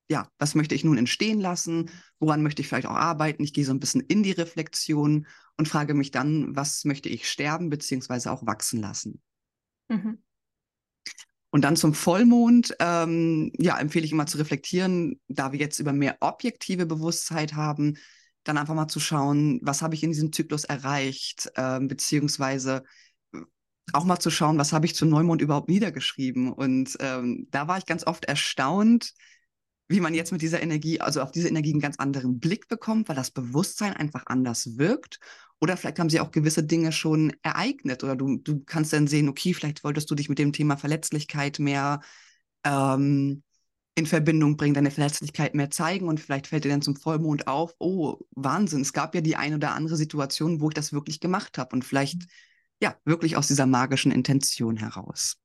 [0.08, 1.90] ja, was möchte ich nun entstehen lassen?
[2.18, 3.42] Woran möchte ich vielleicht auch arbeiten?
[3.42, 7.28] Ich gehe so ein bisschen in die Reflexion und frage mich dann, was möchte ich
[7.28, 9.20] sterben beziehungsweise auch wachsen lassen?
[9.88, 10.22] Mhm.
[11.50, 15.92] Und dann zum Vollmond, ähm, ja, empfehle ich immer zu reflektieren, da wir jetzt über
[15.92, 17.96] mehr objektive Bewusstheit haben,
[18.44, 22.84] dann einfach mal zu schauen, was habe ich in diesem Zyklus erreicht, äh, beziehungsweise
[23.92, 26.52] auch mal zu schauen, was habe ich zu Neumond überhaupt niedergeschrieben.
[26.52, 29.14] Und ähm, da war ich ganz oft erstaunt,
[29.88, 33.08] wie man jetzt mit dieser Energie, also auf diese Energie einen ganz anderen Blick bekommt,
[33.08, 35.20] weil das Bewusstsein einfach anders wirkt.
[35.60, 39.28] Oder vielleicht haben sie auch gewisse Dinge schon ereignet oder du, du kannst dann sehen,
[39.28, 42.00] okay, vielleicht wolltest du dich mit dem Thema Verletzlichkeit mehr
[42.64, 43.42] ähm,
[43.94, 47.74] in Verbindung bringen, deine Verletzlichkeit mehr zeigen und vielleicht fällt dir dann zum Vollmond auf,
[47.78, 51.56] oh, Wahnsinn, es gab ja die eine oder andere Situation, wo ich das wirklich gemacht
[51.56, 52.26] habe und vielleicht
[52.80, 55.38] ja, wirklich aus dieser magischen Intention heraus.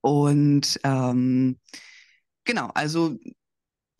[0.00, 1.58] Und ähm,
[2.44, 3.18] genau, also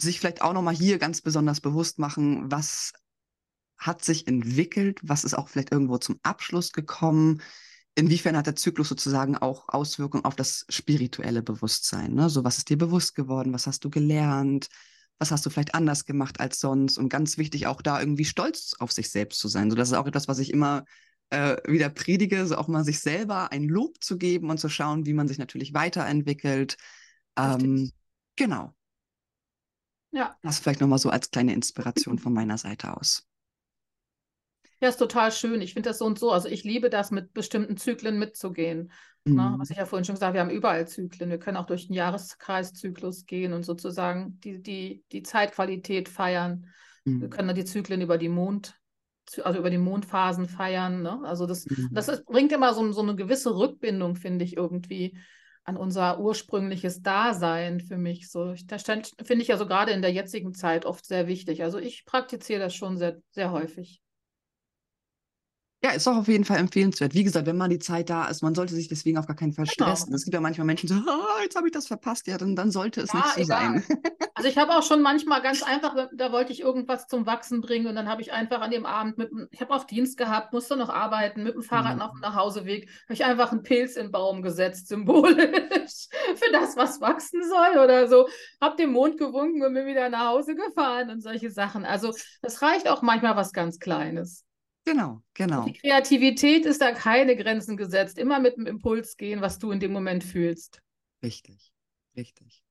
[0.00, 2.92] sich vielleicht auch nochmal hier ganz besonders bewusst machen, was
[3.76, 7.40] hat sich entwickelt, was ist auch vielleicht irgendwo zum Abschluss gekommen,
[7.94, 12.14] inwiefern hat der Zyklus sozusagen auch Auswirkungen auf das spirituelle Bewusstsein.
[12.14, 12.30] Ne?
[12.30, 14.68] So, was ist dir bewusst geworden, was hast du gelernt,
[15.18, 18.74] was hast du vielleicht anders gemacht als sonst und ganz wichtig auch da irgendwie stolz
[18.78, 19.70] auf sich selbst zu sein.
[19.70, 20.84] So, das ist auch etwas, was ich immer
[21.30, 25.06] äh, wieder predige, so auch mal sich selber ein Lob zu geben und zu schauen,
[25.06, 26.76] wie man sich natürlich weiterentwickelt.
[27.36, 27.90] Ähm,
[28.36, 28.74] genau.
[30.10, 30.36] Ja.
[30.42, 33.26] Das vielleicht nochmal so als kleine Inspiration von meiner Seite aus.
[34.80, 35.60] Ja, ist total schön.
[35.60, 36.30] Ich finde das so und so.
[36.30, 38.92] Also ich liebe das, mit bestimmten Zyklen mitzugehen.
[39.24, 39.32] Ne?
[39.32, 39.36] Mhm.
[39.36, 41.30] Na, was ich ja vorhin schon gesagt habe, wir haben überall Zyklen.
[41.30, 46.68] Wir können auch durch den Jahreskreiszyklus gehen und sozusagen die, die, die Zeitqualität feiern.
[47.04, 47.22] Mhm.
[47.22, 48.78] Wir können dann die Zyklen über die Mond,
[49.42, 51.02] also über die Mondphasen feiern.
[51.02, 51.20] Ne?
[51.24, 51.90] Also das, mhm.
[51.92, 55.18] das ist, bringt immer so, so eine gewisse Rückbindung, finde ich, irgendwie
[55.68, 58.30] an unser ursprüngliches Dasein für mich.
[58.30, 61.62] So, das finde ich ja so gerade in der jetzigen Zeit oft sehr wichtig.
[61.62, 64.02] Also ich praktiziere das schon sehr, sehr häufig.
[65.82, 67.14] Ja, ist auch auf jeden Fall empfehlenswert.
[67.14, 69.52] Wie gesagt, wenn mal die Zeit da ist, man sollte sich deswegen auf gar keinen
[69.52, 69.90] Fall genau.
[69.90, 70.12] stressen.
[70.12, 72.26] Es gibt ja manchmal Menschen, die so, oh, jetzt habe ich das verpasst.
[72.26, 73.82] Ja, dann, dann sollte es ja, nicht so egal.
[73.84, 73.98] sein.
[74.34, 77.86] Also ich habe auch schon manchmal ganz einfach, da wollte ich irgendwas zum Wachsen bringen
[77.86, 80.76] und dann habe ich einfach an dem Abend mit, ich habe auch Dienst gehabt, musste
[80.76, 82.02] noch arbeiten, mit dem Fahrrad mhm.
[82.02, 86.76] auf dem Nachhauseweg, habe ich einfach einen Pilz in den Baum gesetzt, symbolisch für das,
[86.76, 88.28] was wachsen soll oder so.
[88.60, 91.84] Habe dem Mond gewunken und bin wieder nach Hause gefahren und solche Sachen.
[91.84, 92.12] Also
[92.42, 94.44] das reicht auch manchmal was ganz Kleines.
[94.88, 95.66] Genau, genau.
[95.66, 98.16] Die Kreativität ist da keine Grenzen gesetzt.
[98.16, 100.80] Immer mit dem Impuls gehen, was du in dem Moment fühlst.
[101.22, 101.74] Richtig,
[102.16, 102.62] richtig.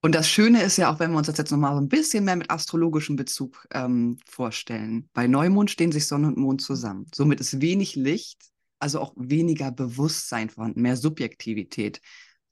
[0.00, 2.24] Und das Schöne ist ja auch, wenn wir uns das jetzt nochmal so ein bisschen
[2.24, 5.10] mehr mit astrologischem Bezug ähm, vorstellen.
[5.12, 7.06] Bei Neumond stehen sich Sonne und Mond zusammen.
[7.14, 8.40] Somit ist wenig Licht,
[8.78, 12.00] also auch weniger Bewusstsein vorhanden, mehr Subjektivität.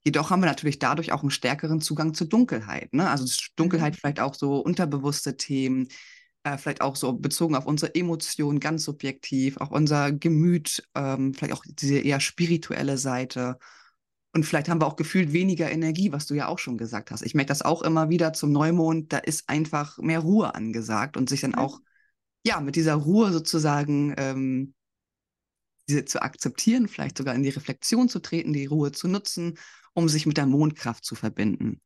[0.03, 2.93] Jedoch haben wir natürlich dadurch auch einen stärkeren Zugang zur Dunkelheit.
[2.93, 3.09] Ne?
[3.09, 3.97] Also Dunkelheit mhm.
[3.97, 5.87] vielleicht auch so unterbewusste Themen,
[6.43, 11.53] äh, vielleicht auch so bezogen auf unsere Emotionen, ganz subjektiv, auch unser Gemüt, ähm, vielleicht
[11.53, 13.57] auch diese eher spirituelle Seite.
[14.33, 17.21] Und vielleicht haben wir auch gefühlt weniger Energie, was du ja auch schon gesagt hast.
[17.21, 21.29] Ich merke das auch immer wieder zum Neumond, da ist einfach mehr Ruhe angesagt und
[21.29, 21.79] sich dann auch,
[22.45, 24.73] ja, mit dieser Ruhe sozusagen ähm,
[25.87, 29.57] diese zu akzeptieren, vielleicht sogar in die Reflexion zu treten, die Ruhe zu nutzen,
[29.93, 31.81] um sich mit der Mondkraft zu verbinden.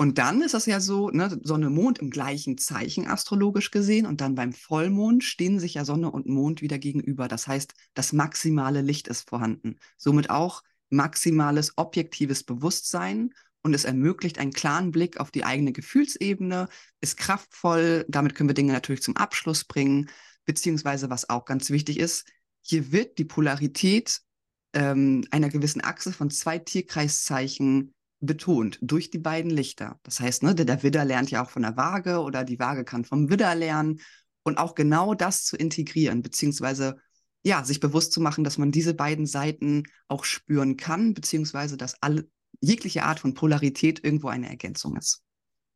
[0.00, 4.22] Und dann ist das ja so, ne, Sonne, Mond im gleichen Zeichen astrologisch gesehen und
[4.22, 7.28] dann beim Vollmond stehen sich ja Sonne und Mond wieder gegenüber.
[7.28, 9.76] Das heißt, das maximale Licht ist vorhanden.
[9.98, 16.70] Somit auch maximales objektives Bewusstsein und es ermöglicht einen klaren Blick auf die eigene Gefühlsebene,
[17.02, 20.08] ist kraftvoll, damit können wir Dinge natürlich zum Abschluss bringen,
[20.46, 22.26] beziehungsweise was auch ganz wichtig ist,
[22.62, 24.22] hier wird die Polarität
[24.72, 29.98] ähm, einer gewissen Achse von zwei Tierkreiszeichen betont durch die beiden Lichter.
[30.02, 32.84] Das heißt, ne, der, der Widder lernt ja auch von der Waage oder die Waage
[32.84, 34.00] kann vom Widder lernen
[34.42, 36.96] und auch genau das zu integrieren, beziehungsweise
[37.42, 42.02] ja, sich bewusst zu machen, dass man diese beiden Seiten auch spüren kann, beziehungsweise dass
[42.02, 42.28] alle,
[42.60, 45.22] jegliche Art von Polarität irgendwo eine Ergänzung ist.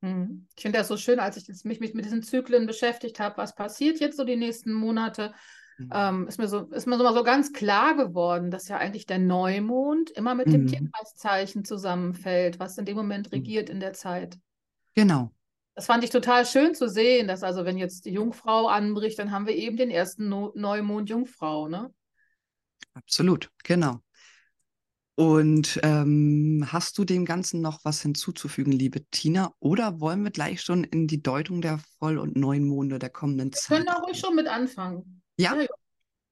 [0.02, 0.46] Hm.
[0.54, 4.00] Ich finde das so schön, als ich mich mit diesen Zyklen beschäftigt habe, was passiert
[4.00, 5.32] jetzt so die nächsten Monate
[5.78, 5.90] Mhm.
[5.92, 9.06] Ähm, ist, mir so, ist mir so mal so ganz klar geworden, dass ja eigentlich
[9.06, 10.52] der Neumond immer mit mhm.
[10.52, 13.38] dem Tierkreiszeichen zusammenfällt, was in dem Moment mhm.
[13.38, 14.38] regiert in der Zeit.
[14.94, 15.32] Genau.
[15.74, 19.32] Das fand ich total schön zu sehen, dass also, wenn jetzt die Jungfrau anbricht, dann
[19.32, 21.92] haben wir eben den ersten no Neumond Jungfrau, ne?
[22.94, 24.00] Absolut, genau.
[25.16, 29.52] Und ähm, hast du dem Ganzen noch was hinzuzufügen, liebe Tina?
[29.60, 33.78] Oder wollen wir gleich schon in die Deutung der Voll- und Neumonde der kommenden Zeit?
[33.78, 35.22] Wir können auch ruhig schon mit anfangen.
[35.36, 35.54] Ja.
[35.54, 35.66] ja,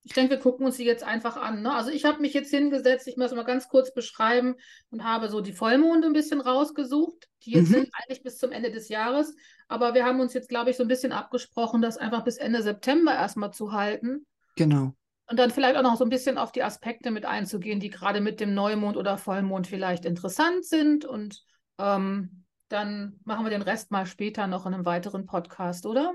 [0.04, 1.62] Ich denke, wir gucken uns die jetzt einfach an.
[1.62, 1.72] Ne?
[1.72, 4.56] Also ich habe mich jetzt hingesetzt, ich muss mal ganz kurz beschreiben
[4.90, 7.28] und habe so die Vollmonde ein bisschen rausgesucht.
[7.44, 7.74] Die jetzt mhm.
[7.74, 9.34] sind eigentlich bis zum Ende des Jahres.
[9.68, 12.62] Aber wir haben uns jetzt, glaube ich, so ein bisschen abgesprochen, das einfach bis Ende
[12.62, 14.26] September erstmal zu halten.
[14.56, 14.94] Genau.
[15.28, 18.20] Und dann vielleicht auch noch so ein bisschen auf die Aspekte mit einzugehen, die gerade
[18.20, 21.04] mit dem Neumond oder Vollmond vielleicht interessant sind.
[21.04, 21.42] Und
[21.78, 26.12] ähm, dann machen wir den Rest mal später noch in einem weiteren Podcast, oder?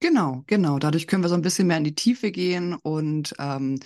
[0.00, 0.78] Genau, genau.
[0.78, 3.78] Dadurch können wir so ein bisschen mehr in die Tiefe gehen und ähm,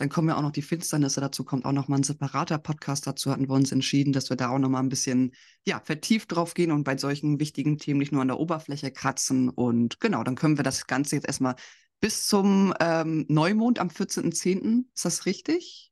[0.00, 3.06] dann kommen ja auch noch die Finsternisse, dazu kommt auch noch mal ein separater Podcast.
[3.06, 5.32] Dazu hatten wir uns entschieden, dass wir da auch noch mal ein bisschen
[5.66, 9.50] ja, vertieft drauf gehen und bei solchen wichtigen Themen nicht nur an der Oberfläche kratzen.
[9.50, 11.54] Und genau, dann können wir das Ganze jetzt erstmal
[12.00, 14.86] bis zum ähm, Neumond am 14.10.
[14.94, 15.89] Ist das richtig?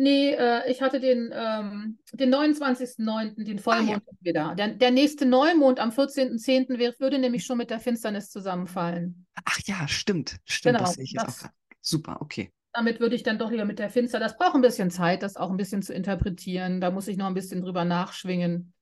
[0.00, 4.16] Nee, äh, ich hatte den, ähm, den 29.09., den Vollmond ah, ja.
[4.20, 4.54] wieder.
[4.54, 6.98] Der, der nächste Neumond am 14.10.
[6.98, 9.26] würde nämlich schon mit der Finsternis zusammenfallen.
[9.44, 10.38] Ach ja, stimmt.
[10.46, 11.50] Stimmt, genau, das sehe ich jetzt das, auch.
[11.82, 14.92] Super, okay damit würde ich dann doch lieber mit der Finster, das braucht ein bisschen
[14.92, 16.80] Zeit, das auch ein bisschen zu interpretieren.
[16.80, 18.72] Da muss ich noch ein bisschen drüber nachschwingen.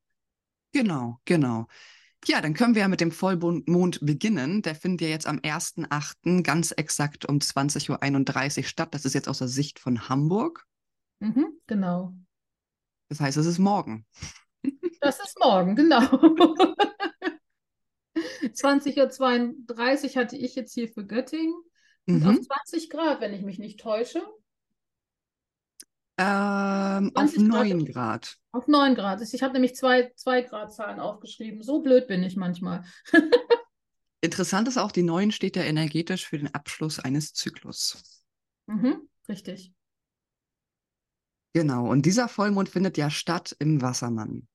[0.73, 1.65] Genau, genau.
[2.27, 4.61] Ja, dann können wir ja mit dem Vollmond beginnen.
[4.61, 6.43] Der findet ja jetzt am 1.8.
[6.43, 8.93] ganz exakt um 20.31 Uhr statt.
[8.93, 10.67] Das ist jetzt aus der Sicht von Hamburg.
[11.19, 12.13] Mhm, genau.
[13.09, 14.05] Das heißt, es ist morgen.
[15.01, 16.01] Das ist morgen, genau.
[18.43, 21.55] 20.32 Uhr hatte ich jetzt hier für Göttingen.
[22.05, 22.89] Und auf 20 mhm.
[22.89, 24.21] Grad, wenn ich mich nicht täusche.
[26.17, 27.93] Ähm, auf 9 Grad.
[27.93, 28.37] Grad.
[28.51, 29.21] Auf 9 Grad.
[29.21, 31.63] Ich habe nämlich zwei, zwei Grad Zahlen aufgeschrieben.
[31.63, 32.83] So blöd bin ich manchmal.
[34.21, 38.25] Interessant ist auch, die 9 steht ja energetisch für den Abschluss eines Zyklus.
[38.65, 39.73] Mhm, richtig.
[41.53, 44.47] Genau, und dieser Vollmond findet ja statt im Wassermann.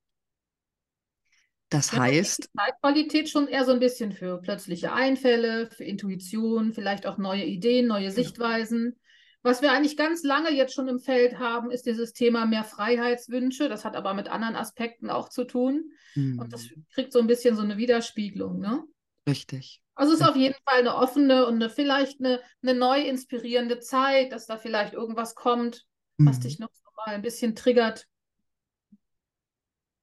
[1.68, 2.50] Das ja, heißt.
[2.56, 7.88] Zeitqualität schon eher so ein bisschen für plötzliche Einfälle, für Intuition, vielleicht auch neue Ideen,
[7.88, 8.14] neue genau.
[8.14, 8.96] Sichtweisen.
[9.42, 13.68] Was wir eigentlich ganz lange jetzt schon im Feld haben, ist dieses Thema mehr Freiheitswünsche.
[13.68, 15.90] Das hat aber mit anderen Aspekten auch zu tun.
[16.14, 16.38] Mhm.
[16.38, 16.86] Und das mhm.
[16.94, 18.84] kriegt so ein bisschen so eine Widerspiegelung, ne?
[19.28, 19.82] Richtig.
[19.96, 23.80] Also es ist auf jeden Fall eine offene und eine, vielleicht eine, eine neu inspirierende
[23.80, 25.84] Zeit, dass da vielleicht irgendwas kommt,
[26.18, 26.42] was mhm.
[26.42, 28.06] dich noch mal ein bisschen triggert.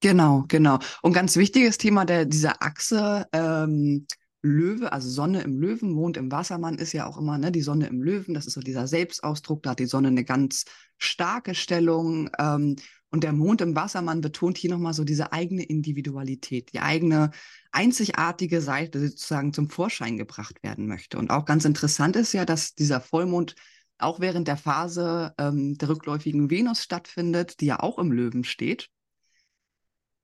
[0.00, 0.80] Genau, genau.
[1.02, 4.06] Und ganz wichtiges Thema der, dieser Achse ähm,
[4.42, 7.86] Löwe, also Sonne im Löwen, Mond im Wassermann ist ja auch immer ne, die Sonne
[7.86, 8.34] im Löwen.
[8.34, 9.62] Das ist so dieser Selbstausdruck.
[9.62, 10.64] Da hat die Sonne eine ganz
[10.98, 12.28] starke Stellung.
[12.38, 12.74] Ähm,
[13.10, 17.30] und der Mond im Wassermann betont hier nochmal so diese eigene Individualität, die eigene
[17.70, 21.18] einzigartige Seite sozusagen zum Vorschein gebracht werden möchte.
[21.18, 23.54] Und auch ganz interessant ist ja, dass dieser Vollmond
[24.02, 28.88] auch während der Phase ähm, der rückläufigen Venus stattfindet, die ja auch im Löwen steht.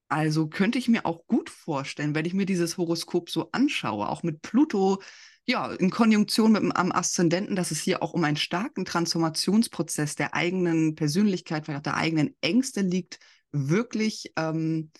[0.08, 4.22] Also könnte ich mir auch gut vorstellen, wenn ich mir dieses Horoskop so anschaue, auch
[4.22, 5.02] mit Pluto,
[5.46, 10.34] ja, in Konjunktion mit dem Aszendenten, dass es hier auch um einen starken Transformationsprozess der
[10.34, 13.18] eigenen Persönlichkeit, vielleicht auch der eigenen Ängste liegt,
[13.50, 14.90] wirklich ähm,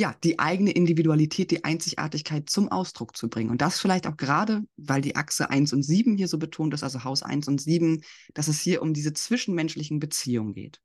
[0.00, 3.50] ja, die eigene Individualität, die Einzigartigkeit zum Ausdruck zu bringen.
[3.50, 6.82] Und das vielleicht auch gerade, weil die Achse 1 und 7 hier so betont ist,
[6.82, 10.80] also Haus 1 und 7, dass es hier um diese zwischenmenschlichen Beziehungen geht.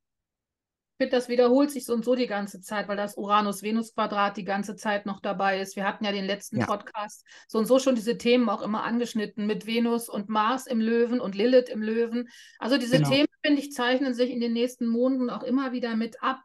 [0.97, 4.45] Ich finde, das wiederholt sich so und so die ganze Zeit, weil das Uranus-Venus-Quadrat die
[4.45, 5.75] ganze Zeit noch dabei ist.
[5.75, 6.65] Wir hatten ja den letzten ja.
[6.65, 10.80] Podcast so und so schon diese Themen auch immer angeschnitten mit Venus und Mars im
[10.80, 12.30] Löwen und Lilith im Löwen.
[12.60, 13.10] Also diese genau.
[13.10, 16.41] Themen, finde ich, zeichnen sich in den nächsten Monaten auch immer wieder mit ab.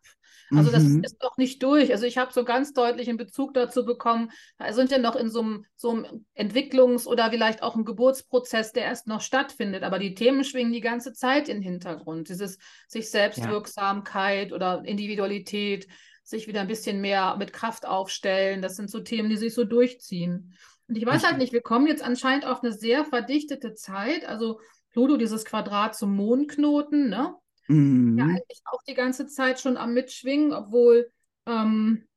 [0.52, 1.04] Also das mhm.
[1.04, 1.92] ist doch nicht durch.
[1.92, 5.30] Also ich habe so ganz deutlich einen Bezug dazu bekommen, da sind ja noch in
[5.30, 9.84] so einem, so einem Entwicklungs- oder vielleicht auch einem Geburtsprozess, der erst noch stattfindet.
[9.84, 12.28] Aber die Themen schwingen die ganze Zeit in den Hintergrund.
[12.28, 12.58] Dieses
[12.88, 14.56] sich Selbstwirksamkeit ja.
[14.56, 15.86] oder Individualität,
[16.24, 18.60] sich wieder ein bisschen mehr mit Kraft aufstellen.
[18.60, 20.56] Das sind so Themen, die sich so durchziehen.
[20.88, 24.24] Und ich weiß halt nicht, wir kommen jetzt anscheinend auf eine sehr verdichtete Zeit.
[24.26, 24.58] Also
[24.90, 27.34] Pluto, dieses Quadrat zum Mondknoten, ne?
[27.68, 28.18] Mhm.
[28.18, 31.10] Ja, eigentlich auch die ganze Zeit schon am Mitschwingen, obwohl
[31.46, 32.08] ähm,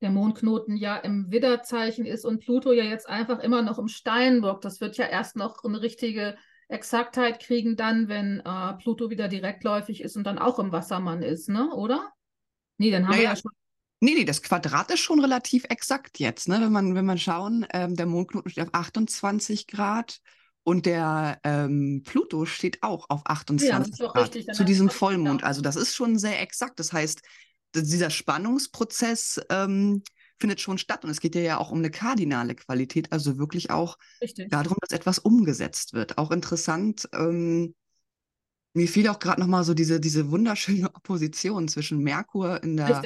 [0.00, 4.60] der Mondknoten ja im Widderzeichen ist und Pluto ja jetzt einfach immer noch im Steinbock.
[4.62, 6.36] Das wird ja erst noch eine richtige
[6.68, 11.48] Exaktheit kriegen dann, wenn äh, Pluto wieder direktläufig ist und dann auch im Wassermann ist,
[11.48, 11.70] ne?
[11.74, 12.10] Oder?
[12.78, 13.22] Nee, dann haben naja.
[13.22, 13.52] wir ja schon.
[14.00, 16.60] Nee, nee, das Quadrat ist schon relativ exakt jetzt, ne?
[16.60, 20.18] Wenn man, wenn man schauen, ähm, der Mondknoten steht auf 28 Grad
[20.64, 25.42] und der ähm, Pluto steht auch auf 28 ja, Grad richtig, zu diesem Vollmond.
[25.42, 26.78] Also das ist schon sehr exakt.
[26.78, 27.22] Das heißt,
[27.74, 30.02] dieser Spannungsprozess ähm,
[30.38, 31.04] findet schon statt.
[31.04, 34.50] Und es geht ja auch um eine kardinale Qualität, also wirklich auch richtig.
[34.50, 36.18] darum, dass etwas umgesetzt wird.
[36.18, 37.74] Auch interessant, ähm,
[38.74, 43.02] mir fiel auch gerade nochmal so diese, diese wunderschöne Opposition zwischen Merkur in der,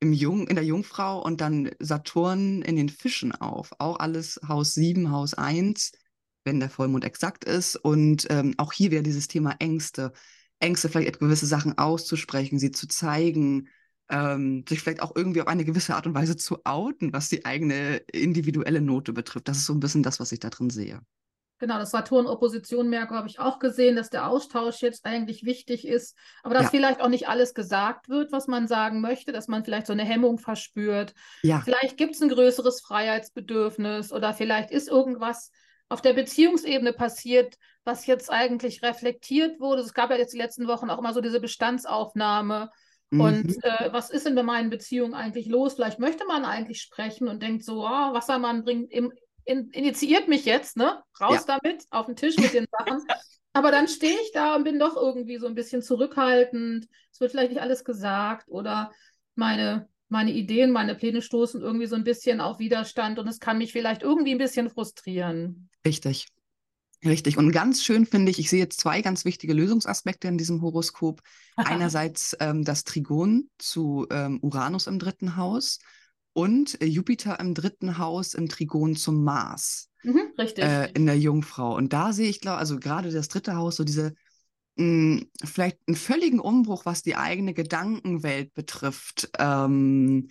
[0.00, 3.72] im Jung, in der Jungfrau und dann Saturn in den Fischen auf.
[3.78, 5.92] Auch alles Haus 7, Haus 1
[6.44, 7.76] wenn der Vollmond exakt ist.
[7.76, 10.12] Und ähm, auch hier wieder dieses Thema Ängste.
[10.58, 13.68] Ängste, vielleicht gewisse Sachen auszusprechen, sie zu zeigen,
[14.10, 17.44] ähm, sich vielleicht auch irgendwie auf eine gewisse Art und Weise zu outen, was die
[17.44, 19.48] eigene individuelle Note betrifft.
[19.48, 21.00] Das ist so ein bisschen das, was ich da drin sehe.
[21.58, 26.16] Genau, das Saturn-Opposition Merkur habe ich auch gesehen, dass der Austausch jetzt eigentlich wichtig ist,
[26.42, 26.70] aber dass Ja.
[26.70, 30.04] vielleicht auch nicht alles gesagt wird, was man sagen möchte, dass man vielleicht so eine
[30.04, 31.12] Hemmung verspürt.
[31.42, 35.50] Ja, Vielleicht gibt es ein größeres Freiheitsbedürfnis oder vielleicht ist irgendwas
[35.90, 39.82] auf der Beziehungsebene passiert, was jetzt eigentlich reflektiert wurde.
[39.82, 42.70] Es gab ja jetzt die letzten Wochen auch immer so diese Bestandsaufnahme.
[43.10, 43.62] Und mhm.
[43.62, 45.74] äh, was ist denn bei meinen Beziehungen eigentlich los?
[45.74, 49.12] Vielleicht möchte man eigentlich sprechen und denkt so, oh, Wassermann bringt im,
[49.44, 51.02] in, initiiert mich jetzt, ne?
[51.20, 53.02] Raus damit, auf den Tisch mit den Sachen.
[53.52, 56.86] Aber dann stehe ich da und bin doch irgendwie so ein bisschen zurückhaltend.
[57.10, 58.92] Es wird vielleicht nicht alles gesagt oder
[59.34, 63.58] meine, meine Ideen, meine Pläne stoßen irgendwie so ein bisschen auf Widerstand und es kann
[63.58, 65.68] mich vielleicht irgendwie ein bisschen frustrieren.
[65.84, 66.26] Richtig.
[67.04, 67.38] Richtig.
[67.38, 71.22] Und ganz schön finde ich, ich sehe jetzt zwei ganz wichtige Lösungsaspekte in diesem Horoskop.
[71.56, 75.78] Einerseits ähm, das Trigon zu ähm, Uranus im dritten Haus
[76.34, 80.64] und äh, Jupiter im dritten Haus im Trigon zum Mars Mhm, richtig.
[80.64, 81.74] äh, in der Jungfrau.
[81.74, 84.14] Und da sehe ich, glaube also gerade das dritte Haus, so diese
[84.80, 89.30] mh, vielleicht einen völligen Umbruch, was die eigene Gedankenwelt betrifft.
[89.38, 90.28] Ähm,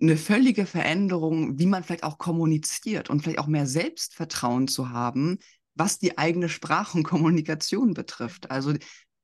[0.00, 5.38] eine völlige Veränderung, wie man vielleicht auch kommuniziert und vielleicht auch mehr Selbstvertrauen zu haben,
[5.74, 8.50] was die eigene Sprache und Kommunikation betrifft.
[8.50, 8.74] Also,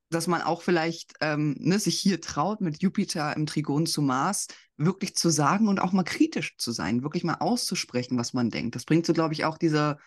[0.09, 4.47] dass man auch vielleicht ähm, ne, sich hier traut, mit Jupiter im Trigon zu Mars
[4.77, 8.75] wirklich zu sagen und auch mal kritisch zu sein, wirklich mal auszusprechen, was man denkt.
[8.75, 9.97] Das bringt so, glaube ich, auch diese,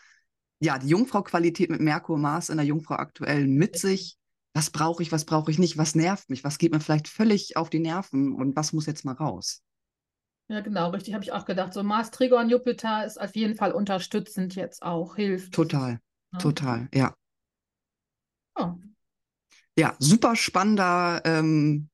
[0.61, 4.17] ja, die Jungfrau-Qualität mit Merkur, Mars in der Jungfrau aktuell mit sich.
[4.55, 7.57] Was brauche ich, was brauche ich nicht, was nervt mich, was geht mir vielleicht völlig
[7.57, 9.63] auf die Nerven und was muss jetzt mal raus?
[10.49, 11.73] Ja, genau, richtig, habe ich auch gedacht.
[11.73, 15.55] So Mars, Trigon, Jupiter ist auf jeden Fall unterstützend jetzt auch, hilft.
[15.55, 16.01] Total,
[16.33, 16.39] ne?
[16.39, 17.15] total, ja.
[18.59, 18.79] Ja.
[19.79, 21.89] Ja, super spannender ähm,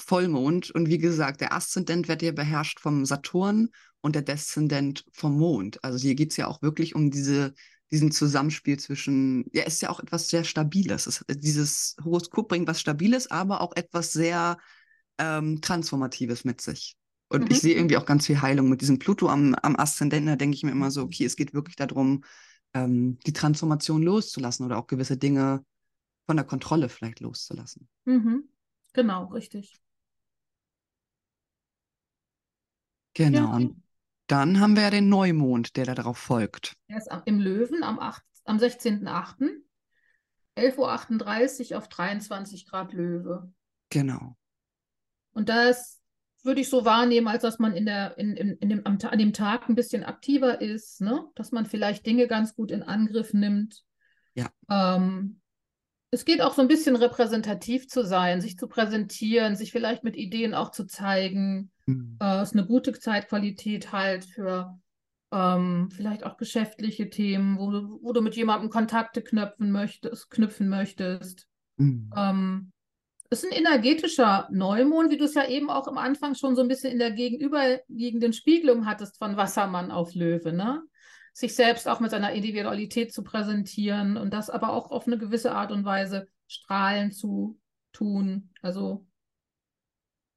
[0.00, 0.70] Vollmond.
[0.70, 5.82] Und wie gesagt, der Aszendent wird hier beherrscht vom Saturn und der Deszendent vom Mond.
[5.82, 7.54] Also hier geht es ja auch wirklich um diese,
[7.92, 11.06] diesen Zusammenspiel zwischen, ja, ist ja auch etwas sehr Stabiles.
[11.06, 14.58] Es, dieses Horoskop bringt was Stabiles, aber auch etwas sehr
[15.18, 16.96] ähm, Transformatives mit sich.
[17.28, 17.52] Und Mhm.
[17.52, 20.26] ich sehe irgendwie auch ganz viel Heilung mit diesem Pluto am, am Aszendenten.
[20.28, 22.24] Da denke ich mir immer so, okay, es geht wirklich darum,
[22.74, 25.64] ähm, die Transformation loszulassen oder auch gewisse Dinge
[26.26, 27.88] von der Kontrolle vielleicht loszulassen.
[28.06, 28.48] Mhm.
[28.94, 29.80] Genau, richtig.
[33.14, 33.58] Genau.
[33.58, 33.83] Ja.
[34.26, 36.74] Dann haben wir ja den Neumond, der da darauf folgt.
[36.88, 39.64] Er ist im Löwen am, 8, am 16.08.
[40.56, 43.52] 11.38 Uhr auf 23 Grad Löwe.
[43.90, 44.36] Genau.
[45.32, 46.00] Und das
[46.42, 49.18] würde ich so wahrnehmen, als dass man in der, in, in, in dem, am, an
[49.18, 51.26] dem Tag ein bisschen aktiver ist, ne?
[51.34, 53.82] Dass man vielleicht Dinge ganz gut in Angriff nimmt.
[54.34, 54.48] Ja.
[54.70, 55.40] Ähm,
[56.10, 60.16] es geht auch so ein bisschen repräsentativ zu sein, sich zu präsentieren, sich vielleicht mit
[60.16, 61.72] Ideen auch zu zeigen.
[61.86, 62.18] Hm.
[62.20, 64.78] Äh, ist eine gute Zeitqualität halt für
[65.32, 70.68] ähm, vielleicht auch geschäftliche Themen, wo du, wo du mit jemandem Kontakte knüpfen möchtest, knüpfen
[70.68, 71.48] möchtest.
[71.78, 72.10] Hm.
[72.16, 72.72] Ähm,
[73.30, 76.68] ist ein energetischer Neumond, wie du es ja eben auch am Anfang schon so ein
[76.68, 80.82] bisschen in der gegenüberliegenden Spiegelung hattest von Wassermann auf Löwe, ne?
[81.32, 85.52] Sich selbst auch mit seiner Individualität zu präsentieren und das aber auch auf eine gewisse
[85.52, 87.58] Art und Weise strahlen zu
[87.92, 88.50] tun.
[88.62, 89.04] Also,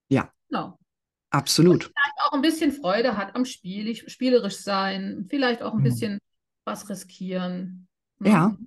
[0.09, 0.33] Ja.
[0.49, 0.79] genau.
[1.37, 1.91] Absolut.
[2.25, 5.83] Auch ein bisschen Freude hat am Spiel, spielerisch sein, vielleicht auch ein Mhm.
[5.83, 6.19] bisschen
[6.65, 7.87] was riskieren.
[8.19, 8.29] ne?
[8.29, 8.57] Ja.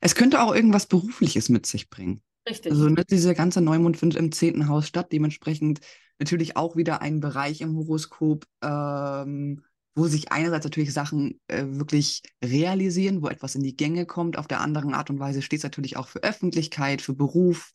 [0.00, 2.22] Es könnte auch irgendwas Berufliches mit sich bringen.
[2.48, 2.70] Richtig.
[2.70, 5.80] Also ne, dieser ganze Neumond findet im zehnten Haus statt, dementsprechend
[6.20, 9.64] natürlich auch wieder ein Bereich im Horoskop, ähm,
[9.96, 14.46] wo sich einerseits natürlich Sachen äh, wirklich realisieren, wo etwas in die Gänge kommt, auf
[14.46, 17.72] der anderen Art und Weise steht es natürlich auch für Öffentlichkeit, für Beruf.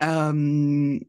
[0.00, 1.08] Ähm,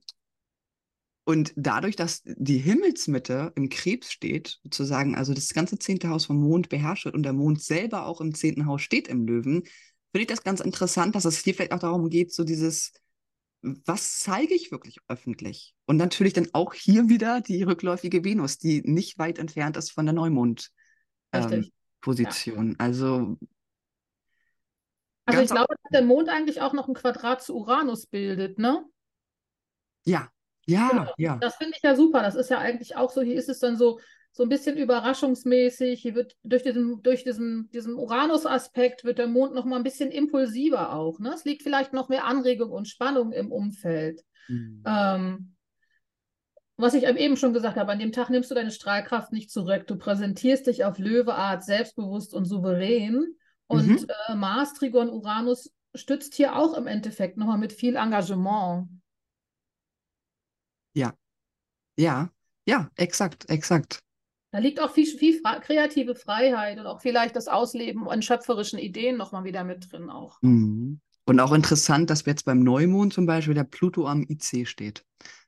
[1.26, 6.38] und dadurch, dass die Himmelsmitte im Krebs steht, sozusagen, also das ganze zehnte Haus vom
[6.38, 10.22] Mond beherrscht wird und der Mond selber auch im zehnten Haus steht im Löwen, finde
[10.22, 12.94] ich das ganz interessant, dass es hier vielleicht auch darum geht, so dieses,
[13.62, 15.74] was zeige ich wirklich öffentlich?
[15.88, 20.06] Und natürlich dann auch hier wieder die rückläufige Venus, die nicht weit entfernt ist von
[20.06, 20.14] der.
[20.14, 22.76] Neumond-Position.
[22.78, 23.40] Also
[25.26, 28.86] Also ich glaube, dass der Mond eigentlich auch noch ein Quadrat zu Uranus bildet, ne?
[30.06, 30.30] ja,
[30.68, 31.14] ja, Genau.
[31.18, 32.22] ja, Das finde ich ja super.
[32.22, 34.00] Das ist ja eigentlich auch so, hier ist es dann so,
[34.32, 36.02] so ein bisschen überraschungsmäßig.
[36.02, 40.12] Hier wird durch diesen, durch diesen, diesen Uranus-Aspekt wird der Mond noch mal ein bisschen
[40.12, 41.20] impulsiver auch.
[41.20, 41.32] Ne?
[41.34, 44.22] Es liegt vielleicht noch mehr Anregung und Spannung im Umfeld.
[44.48, 44.84] Hm.
[44.86, 45.56] Ähm,
[46.78, 49.88] was ich eben schon gesagt habe, an dem Tag nimmst du deine Strahlkraft nicht zurück.
[49.88, 53.24] Du präsentierst dich auf Löweart selbstbewusst und souverän.
[53.68, 54.06] Und Mhm.
[54.28, 58.90] äh, Mars, Trigon, Uranus stützt hier auch im Endeffekt nochmal mit viel Engagement.
[61.98, 62.30] Ja,
[62.68, 64.00] ja, exakt, exakt.
[64.52, 69.18] Da liegt auch viel, viel kreative Freiheit und auch vielleicht das Ausleben an schöpferischen Ideen
[69.18, 70.42] nochmal wieder mit drin auch.
[70.42, 71.02] Mhm.
[71.28, 75.04] Und auch interessant, dass jetzt beim Neumond zum Beispiel der Pluto am IC steht.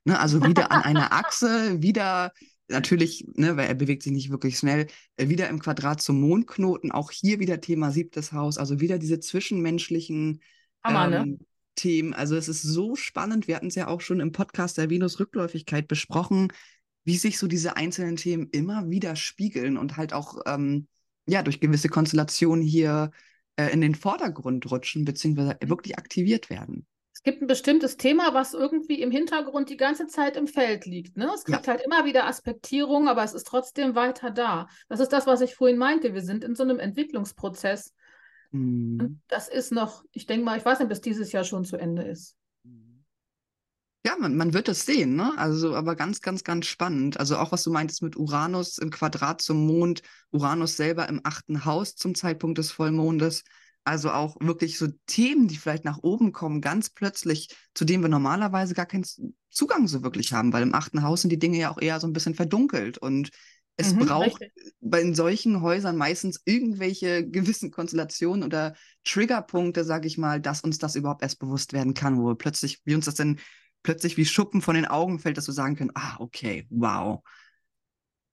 [0.06, 2.32] Ne, also wieder an einer Achse, wieder
[2.68, 6.92] natürlich, ne, weil er bewegt sich nicht wirklich schnell, äh, wieder im Quadrat zum Mondknoten,
[6.92, 10.42] auch hier wieder Thema siebtes Haus, also wieder diese zwischenmenschlichen
[10.84, 11.18] Hammer, ne?
[11.18, 11.38] ähm, ne?
[11.78, 12.14] Themen.
[12.14, 15.88] Also es ist so spannend, wir hatten es ja auch schon im Podcast der Venus-Rückläufigkeit
[15.88, 16.52] besprochen,
[17.06, 20.88] wie sich so diese einzelnen Themen immer wieder spiegeln und halt auch ähm,
[21.26, 23.12] ja durch gewisse Konstellationen hier
[23.56, 25.70] äh, in den Vordergrund rutschen, beziehungsweise mhm.
[25.70, 26.86] wirklich aktiviert werden.
[27.14, 31.18] Es gibt ein bestimmtes Thema, was irgendwie im Hintergrund die ganze Zeit im Feld liegt.
[31.18, 31.32] Ne?
[31.34, 31.74] Es kriegt ja.
[31.74, 34.68] halt immer wieder Aspektierung, aber es ist trotzdem weiter da.
[34.88, 36.14] Das ist das, was ich vorhin meinte.
[36.14, 37.94] Wir sind in so einem Entwicklungsprozess.
[38.58, 39.22] Mhm.
[39.28, 42.04] Das ist noch, ich denke mal, ich weiß nicht, bis dieses Jahr schon zu Ende
[42.04, 42.36] ist.
[44.06, 45.34] Ja, man, man wird das sehen, ne?
[45.38, 47.20] Also, aber ganz, ganz, ganz spannend.
[47.20, 50.02] Also auch was du meintest mit Uranus im Quadrat zum Mond,
[50.32, 53.44] Uranus selber im achten Haus zum Zeitpunkt des Vollmondes.
[53.84, 58.10] Also auch wirklich so Themen, die vielleicht nach oben kommen, ganz plötzlich, zu denen wir
[58.10, 59.06] normalerweise gar keinen
[59.50, 62.08] Zugang so wirklich haben, weil im achten Haus sind die Dinge ja auch eher so
[62.08, 63.30] ein bisschen verdunkelt und
[63.78, 64.74] es mhm, braucht richtig.
[64.82, 70.78] bei in solchen Häusern meistens irgendwelche gewissen Konstellationen oder Triggerpunkte, sage ich mal, dass uns
[70.78, 73.40] das überhaupt erst bewusst werden kann, wo wir plötzlich, wie uns das denn
[73.84, 77.22] plötzlich wie Schuppen von den Augen fällt, dass wir sagen können, ah, okay, wow,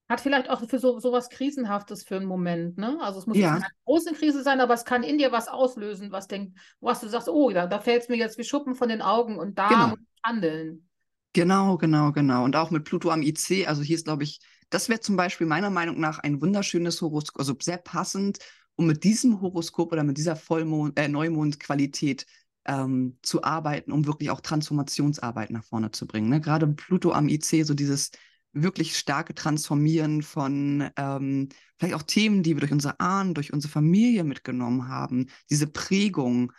[0.08, 2.98] hat vielleicht auch für so was Krisenhaftes für einen Moment, ne?
[3.00, 3.54] Also es muss ja.
[3.54, 7.08] keine große Krise sein, aber es kann in dir was auslösen, was denkt, was du
[7.08, 9.68] sagst, oh, da, da fällt es mir jetzt wie Schuppen von den Augen und da
[9.68, 9.88] genau.
[9.88, 10.88] muss ich handeln.
[11.32, 12.44] Genau, genau, genau.
[12.44, 14.40] Und auch mit Pluto am IC, also hier ist, glaube ich,
[14.74, 18.38] das wäre zum Beispiel meiner Meinung nach ein wunderschönes Horoskop, also sehr passend,
[18.74, 22.26] um mit diesem Horoskop oder mit dieser Vollmond, äh, Neumondqualität
[22.64, 26.28] ähm, zu arbeiten, um wirklich auch Transformationsarbeit nach vorne zu bringen.
[26.28, 26.40] Ne?
[26.40, 28.10] Gerade Pluto am IC, so dieses
[28.52, 33.70] wirklich starke Transformieren von ähm, vielleicht auch Themen, die wir durch unsere Ahnen, durch unsere
[33.70, 36.52] Familie mitgenommen haben, diese Prägung,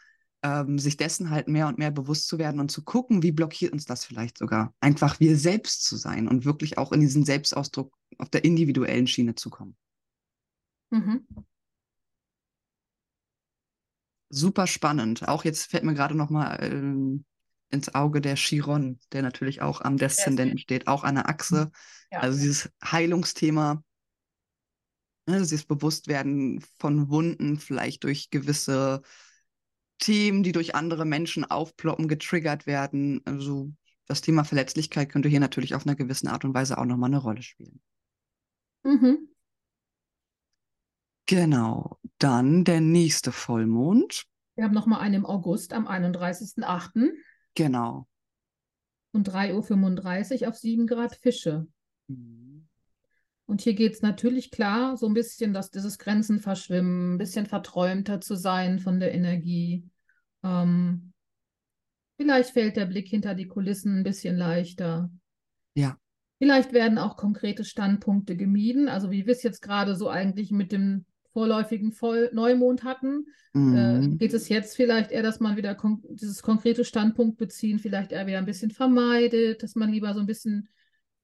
[0.45, 3.73] ähm, sich dessen halt mehr und mehr bewusst zu werden und zu gucken, wie blockiert
[3.73, 7.91] uns das vielleicht sogar, einfach wir selbst zu sein und wirklich auch in diesen Selbstausdruck
[8.19, 9.75] auf der individuellen Schiene zu kommen.
[10.91, 11.25] Mhm.
[14.29, 15.27] Super spannend.
[15.27, 17.25] Auch jetzt fällt mir gerade noch mal ähm,
[17.71, 21.71] ins Auge der Chiron, der natürlich auch am Deszendenten steht, auch an der Achse.
[22.11, 22.19] Ja.
[22.19, 23.83] Also dieses Heilungsthema,
[25.25, 29.01] ne, dieses Bewusstwerden von Wunden, vielleicht durch gewisse
[29.99, 33.21] Themen, die durch andere Menschen aufploppen, getriggert werden.
[33.25, 33.71] Also
[34.07, 37.17] das Thema Verletzlichkeit könnte hier natürlich auf einer gewissen Art und Weise auch nochmal eine
[37.17, 37.81] Rolle spielen.
[38.83, 39.29] Mhm.
[41.27, 41.99] Genau.
[42.19, 44.25] Dann der nächste Vollmond.
[44.55, 47.11] Wir haben nochmal einen im August am 31.08.
[47.55, 48.07] Genau.
[49.11, 51.67] Und 3.35 Uhr auf 7 Grad Fische.
[52.07, 52.44] Mhm.
[53.47, 57.45] Und hier geht es natürlich klar, so ein bisschen, dass dieses Grenzen verschwimmen, ein bisschen
[57.45, 59.83] verträumter zu sein von der Energie.
[60.43, 61.13] Ähm,
[62.17, 65.11] vielleicht fällt der Blick hinter die Kulissen ein bisschen leichter.
[65.75, 65.97] Ja.
[66.39, 68.89] Vielleicht werden auch konkrete Standpunkte gemieden.
[68.89, 73.57] Also wie wir es jetzt gerade so eigentlich mit dem vorläufigen Voll Neumond hatten, äh,
[73.57, 74.13] mhm.
[74.13, 78.11] äh, geht es jetzt vielleicht eher, dass man wieder kon dieses konkrete Standpunkt beziehen, vielleicht
[78.11, 80.69] eher wieder ein bisschen vermeidet, dass man lieber so ein bisschen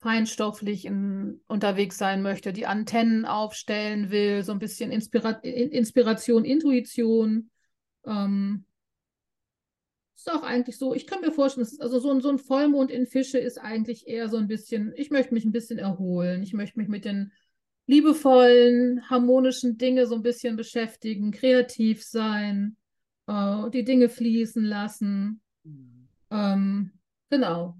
[0.02, 7.52] feinstofflich in, unterwegs sein möchte, die Antennen aufstellen will, so ein bisschen Inspira Inspiration, Intuition.
[8.06, 8.66] Ähm,
[10.16, 13.08] ist auch eigentlich so, ich kann mir vorstellen, also so ein, so ein Vollmond in
[13.08, 16.80] Fische ist eigentlich eher so ein bisschen, ich möchte mich ein bisschen erholen, ich möchte
[16.80, 17.32] mich mit den
[17.88, 22.76] liebevollen, harmonischen Dinge so ein bisschen beschäftigen, kreativ sein,
[23.28, 25.42] äh, die Dinge fließen lassen.
[25.64, 26.08] Mhm.
[26.30, 26.92] Ähm,
[27.30, 27.76] genau.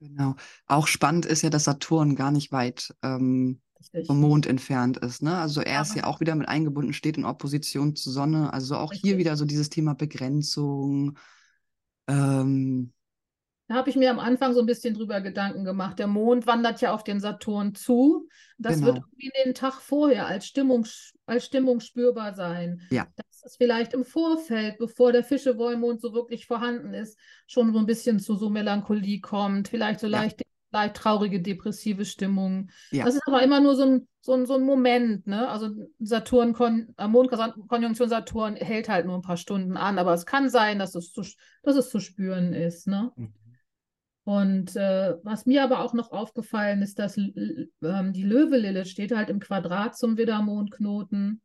[0.00, 0.34] Genau.
[0.66, 3.60] Auch spannend ist ja, dass Saturn gar nicht weit ähm,
[4.06, 5.22] vom Mond entfernt ist.
[5.22, 5.36] Ne?
[5.36, 8.52] Also er ist ja auch wieder mit eingebunden, steht in Opposition zur Sonne.
[8.52, 9.08] Also auch Richtig.
[9.08, 11.18] hier wieder so dieses Thema Begrenzung.
[12.08, 12.92] Ähm,
[13.68, 15.98] da habe ich mir am Anfang so ein bisschen drüber Gedanken gemacht.
[15.98, 18.28] Der Mond wandert ja auf den Saturn zu.
[18.58, 18.86] Das genau.
[18.86, 20.86] wird wie den Tag vorher als Stimmung,
[21.26, 22.80] als Stimmung spürbar sein.
[22.90, 23.08] Ja.
[23.16, 27.86] Dass es vielleicht im Vorfeld, bevor der Fischewollmond so wirklich vorhanden ist, schon so ein
[27.86, 30.20] bisschen zu so Melancholie kommt, vielleicht so ja.
[30.20, 30.42] leicht,
[30.72, 32.70] leicht traurige, depressive Stimmung.
[32.90, 33.04] Ja.
[33.04, 35.26] Das ist aber immer nur so ein, so ein, so ein Moment.
[35.26, 35.48] Ne?
[35.48, 35.70] Also
[36.00, 36.54] Saturn,
[36.98, 40.94] äh, Mondkonjunktion Saturn hält halt nur ein paar Stunden an, aber es kann sein, dass
[40.94, 41.22] es zu,
[41.62, 42.86] dass es zu spüren ist.
[42.86, 43.12] Ne?
[43.16, 43.32] Mhm.
[44.24, 49.30] Und äh, was mir aber auch noch aufgefallen ist, dass ähm, die Löwe-Lilith steht halt
[49.30, 51.40] im Quadrat zum Widdermondknoten.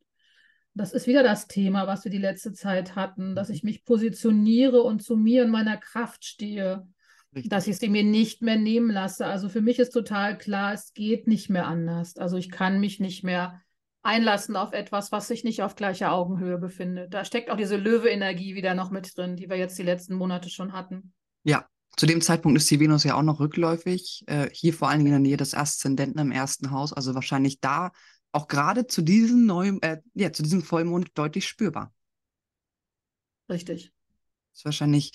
[0.74, 3.56] Das ist wieder das Thema, was wir die letzte Zeit hatten, dass mhm.
[3.56, 6.88] ich mich positioniere und zu mir in meiner Kraft stehe.
[7.34, 7.50] Richtig.
[7.50, 9.26] dass ich sie mir nicht mehr nehmen lasse.
[9.26, 12.18] Also für mich ist total klar, es geht nicht mehr anders.
[12.18, 13.62] Also ich kann mich nicht mehr
[14.04, 17.14] einlassen auf etwas, was sich nicht auf gleicher Augenhöhe befindet.
[17.14, 20.50] Da steckt auch diese Löwe-Energie wieder noch mit drin, die wir jetzt die letzten Monate
[20.50, 21.14] schon hatten.
[21.44, 21.66] Ja,
[21.96, 24.24] zu dem Zeitpunkt ist die Venus ja auch noch rückläufig.
[24.28, 26.92] Äh, hier vor allen Dingen in der Nähe des Aszendenten im ersten Haus.
[26.92, 27.92] Also wahrscheinlich da
[28.32, 31.94] auch gerade zu diesem neuen, äh, ja, zu diesem Vollmond deutlich spürbar.
[33.50, 33.92] Richtig.
[34.52, 35.12] Das ist wahrscheinlich,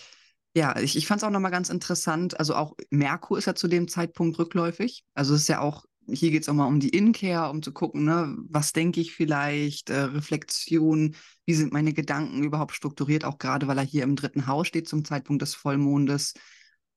[0.54, 2.38] ja, ich, ich fand es auch nochmal ganz interessant.
[2.38, 5.04] Also auch Merkur ist ja zu dem Zeitpunkt rückläufig.
[5.14, 7.72] Also es ist ja auch, hier geht es auch mal um die Inkehr, um zu
[7.72, 13.38] gucken, ne, was denke ich vielleicht, äh, Reflexion, wie sind meine Gedanken überhaupt strukturiert, auch
[13.38, 16.34] gerade weil er hier im dritten Haus steht zum Zeitpunkt des Vollmondes.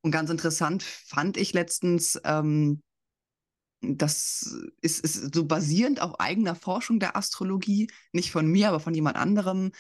[0.02, 2.82] Und ganz interessant fand ich letztens, ähm,
[3.82, 8.94] das ist, ist so basierend auf eigener Forschung der Astrologie, nicht von mir, aber von
[8.94, 9.72] jemand anderem,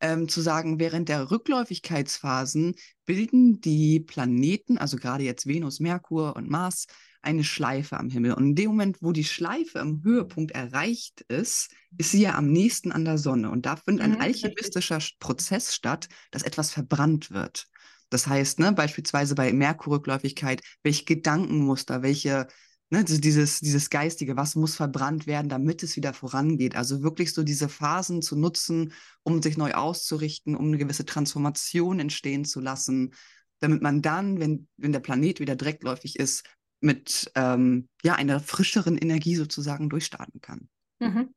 [0.00, 6.48] ähm, zu sagen, während der Rückläufigkeitsphasen bilden die Planeten, also gerade jetzt Venus, Merkur und
[6.48, 6.86] Mars,
[7.20, 8.34] eine Schleife am Himmel.
[8.34, 12.46] Und in dem Moment, wo die Schleife am Höhepunkt erreicht ist, ist sie ja am
[12.46, 13.50] nächsten an der Sonne.
[13.50, 17.66] Und da findet ein mhm, alchemistischer Prozess statt, dass etwas verbrannt wird.
[18.10, 22.46] Das heißt, ne, beispielsweise bei Merkurrückläufigkeit, welche Gedankenmuster, welche,
[22.90, 26.76] ne, dieses, dieses Geistige, was muss verbrannt werden, damit es wieder vorangeht.
[26.76, 32.00] Also wirklich so diese Phasen zu nutzen, um sich neu auszurichten, um eine gewisse Transformation
[32.00, 33.14] entstehen zu lassen,
[33.60, 36.44] damit man dann, wenn, wenn der Planet wieder direktläufig ist,
[36.80, 40.68] mit ähm, ja, einer frischeren Energie sozusagen durchstarten kann.
[41.00, 41.34] Mhm.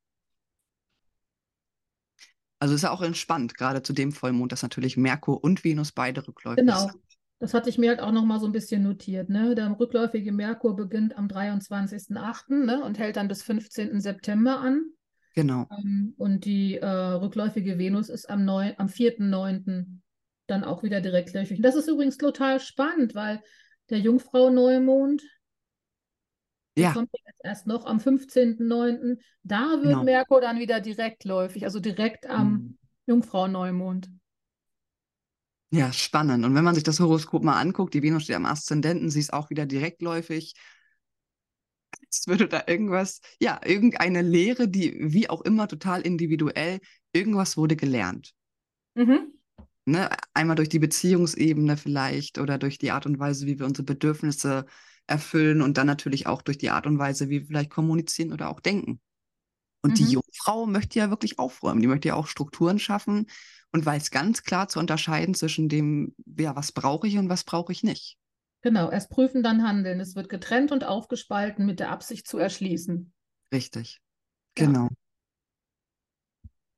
[2.60, 6.28] Also ist ja auch entspannt, gerade zu dem Vollmond, dass natürlich Merkur und Venus beide
[6.28, 6.90] rückläufig genau.
[6.90, 7.11] sind.
[7.42, 9.30] Das hatte ich mir halt auch noch mal so ein bisschen notiert.
[9.30, 9.56] Ne?
[9.56, 12.66] Der rückläufige Merkur beginnt am 23.08.
[12.66, 12.84] Ne?
[12.84, 14.00] und hält dann bis 15.
[14.00, 14.84] September an.
[15.34, 15.68] Genau.
[15.76, 19.86] Ähm, und die äh, rückläufige Venus ist am, am 4.9.
[20.46, 21.64] dann auch wieder direktläufig.
[21.64, 23.42] Das ist übrigens total spannend, weil
[23.90, 25.24] der Jungfrau-Neumond,
[26.78, 26.94] ja.
[26.94, 29.18] kommt jetzt erst noch am 15.09.
[29.42, 30.04] Da wird genau.
[30.04, 32.78] Merkur dann wieder direktläufig, also direkt am mhm.
[33.08, 34.12] Jungfrau-Neumond.
[35.74, 36.44] Ja, spannend.
[36.44, 39.32] Und wenn man sich das Horoskop mal anguckt, die Venus steht am Aszendenten, sie ist
[39.32, 40.54] auch wieder direktläufig.
[42.10, 46.80] Es würde da irgendwas, ja, irgendeine Lehre, die wie auch immer total individuell,
[47.14, 48.34] irgendwas wurde gelernt.
[48.96, 49.34] Mhm.
[49.86, 50.10] Ne?
[50.34, 54.66] Einmal durch die Beziehungsebene vielleicht oder durch die Art und Weise, wie wir unsere Bedürfnisse
[55.08, 58.50] erfüllen und dann natürlich auch durch die Art und Weise, wie wir vielleicht kommunizieren oder
[58.50, 59.00] auch denken.
[59.82, 59.96] Und mhm.
[59.96, 63.28] die Jungfrau möchte ja wirklich aufräumen, die möchte ja auch Strukturen schaffen
[63.72, 67.72] und weiß ganz klar zu unterscheiden zwischen dem, ja, was brauche ich und was brauche
[67.72, 68.18] ich nicht.
[68.62, 70.00] Genau, erst prüfen, dann handeln.
[70.00, 73.12] Es wird getrennt und aufgespalten mit der Absicht zu erschließen.
[73.52, 74.00] Richtig,
[74.56, 74.84] genau.
[74.84, 74.90] Ja.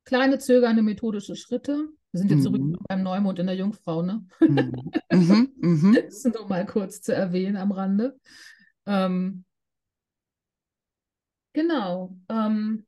[0.06, 1.89] Kleine zögernde methodische Schritte.
[2.12, 2.43] Wir sind jetzt mhm.
[2.43, 4.26] zurück beim Neumond in der Jungfrau, ne?
[4.39, 4.74] Mhm.
[5.12, 5.54] mhm.
[5.58, 5.93] Mhm.
[6.06, 8.18] Das ist nur mal kurz zu erwähnen am Rande.
[8.86, 9.45] Ähm,
[11.54, 12.16] genau.
[12.30, 12.86] Ähm,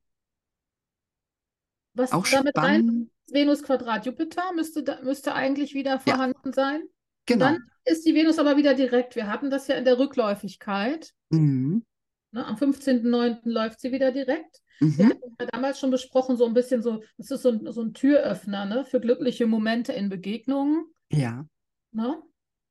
[1.96, 3.10] was Auch damit rein?
[3.32, 6.54] Venus Quadrat Jupiter müsste, müsste eigentlich wieder vorhanden ja.
[6.54, 6.84] sein.
[7.26, 7.46] Genau.
[7.46, 9.16] Dann ist die Venus aber wieder direkt.
[9.16, 11.12] Wir hatten das ja in der Rückläufigkeit.
[11.30, 11.84] Mhm.
[12.32, 13.40] Ne, am 15.09.
[13.46, 14.62] läuft sie wieder direkt.
[14.80, 14.98] Mhm.
[14.98, 17.82] Wir hatten ja damals schon besprochen, so ein bisschen so, das ist so ein, so
[17.82, 20.86] ein Türöffner ne, für glückliche Momente in Begegnungen.
[21.10, 21.46] Ja.
[21.92, 22.22] Ne?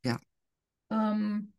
[0.05, 0.21] Ja.
[0.91, 1.54] Ähm,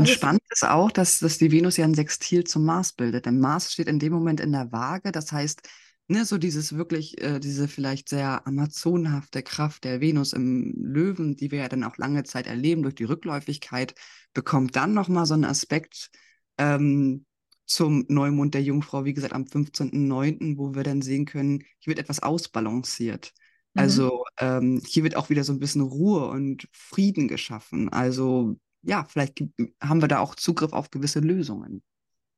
[0.00, 3.26] und also spannend ist auch, dass, dass die Venus ja ein Sextil zum Mars bildet.
[3.26, 5.12] Denn Mars steht in dem Moment in der Waage.
[5.12, 5.62] Das heißt,
[6.08, 11.50] ne, so dieses wirklich, äh, diese vielleicht sehr amazonhafte Kraft der Venus im Löwen, die
[11.50, 13.94] wir ja dann auch lange Zeit erleben durch die Rückläufigkeit,
[14.34, 16.10] bekommt dann nochmal so einen Aspekt,
[16.58, 17.24] ähm,
[17.66, 22.00] zum Neumond der Jungfrau, wie gesagt, am 15.09., wo wir dann sehen können, hier wird
[22.00, 23.32] etwas ausbalanciert.
[23.74, 23.80] Mhm.
[23.80, 27.88] Also ähm, hier wird auch wieder so ein bisschen Ruhe und Frieden geschaffen.
[27.88, 29.42] Also ja, vielleicht
[29.82, 31.82] haben wir da auch Zugriff auf gewisse Lösungen.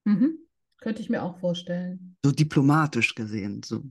[0.04, 0.38] Mhm.
[0.78, 2.16] Könnte ich mir auch vorstellen.
[2.24, 3.62] So diplomatisch gesehen.
[3.64, 3.84] So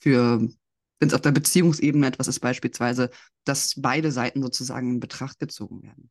[0.00, 3.10] für, wenn es auf der Beziehungsebene etwas ist, beispielsweise,
[3.44, 6.10] dass beide Seiten sozusagen in Betracht gezogen werden.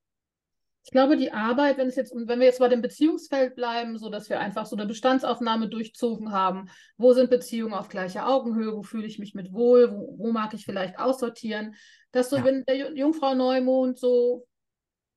[0.83, 4.09] Ich glaube, die Arbeit, wenn es jetzt, wenn wir jetzt bei dem Beziehungsfeld bleiben, so
[4.09, 8.81] dass wir einfach so eine Bestandsaufnahme durchzogen haben, wo sind Beziehungen auf gleicher Augenhöhe, wo
[8.81, 11.75] fühle ich mich mit wohl, wo, wo mag ich vielleicht aussortieren,
[12.11, 12.45] dass so, ja.
[12.45, 14.47] wenn der Jungfrau Neumond so,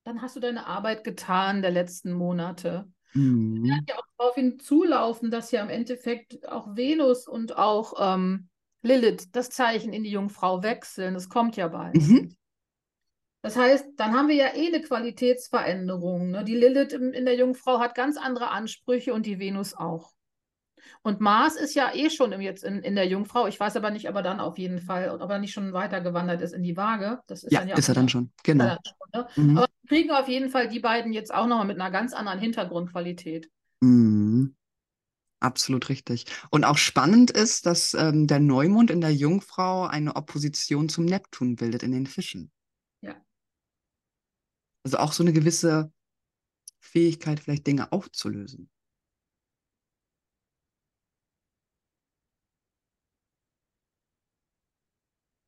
[0.05, 2.87] dann hast du deine Arbeit getan der letzten Monate.
[3.15, 3.65] Mhm.
[3.65, 8.49] Wir werden ja auch darauf hinzulaufen, dass ja im Endeffekt auch Venus und auch ähm,
[8.83, 11.15] Lilith das Zeichen in die Jungfrau wechseln.
[11.15, 11.97] Das kommt ja bald.
[11.97, 12.37] Mhm.
[13.43, 16.31] Das heißt, dann haben wir ja eh eine Qualitätsveränderung.
[16.31, 16.45] Ne?
[16.45, 20.13] Die Lilith in der Jungfrau hat ganz andere Ansprüche und die Venus auch.
[21.03, 23.47] Und Mars ist ja eh schon im, jetzt in, in der Jungfrau.
[23.47, 26.01] Ich weiß aber nicht, ob er dann auf jeden Fall, ob er nicht schon weiter
[26.01, 27.21] gewandert ist in die Waage.
[27.27, 28.31] Das ist Ja, dann ja ist er dann schon.
[28.43, 28.65] Genau.
[28.65, 29.29] Ja, schon, ne?
[29.37, 29.59] Mhm.
[29.59, 32.39] Aber wir kriegen auf jeden Fall die beiden jetzt auch nochmal mit einer ganz anderen
[32.39, 33.51] Hintergrundqualität.
[33.81, 34.55] Mhm.
[35.41, 36.25] Absolut richtig.
[36.51, 41.57] Und auch spannend ist, dass ähm, der Neumond in der Jungfrau eine Opposition zum Neptun
[41.57, 42.51] bildet in den Fischen.
[43.03, 43.15] Ja.
[44.85, 45.93] Also auch so eine gewisse
[46.81, 48.71] Fähigkeit, vielleicht Dinge aufzulösen.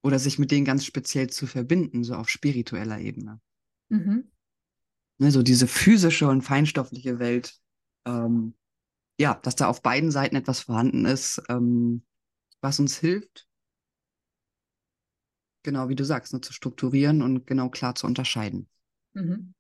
[0.07, 3.41] Oder sich mit denen ganz speziell zu verbinden, so auf spiritueller Ebene.
[3.89, 4.31] Mhm.
[5.19, 7.59] Ne, so diese physische und feinstoffliche Welt.
[8.07, 8.55] Ähm,
[9.19, 12.05] ja, dass da auf beiden Seiten etwas vorhanden ist, ähm,
[12.61, 13.49] was uns hilft,
[15.65, 18.69] genau wie du sagst, ne, zu strukturieren und genau klar zu unterscheiden.
[19.15, 19.55] Mhm.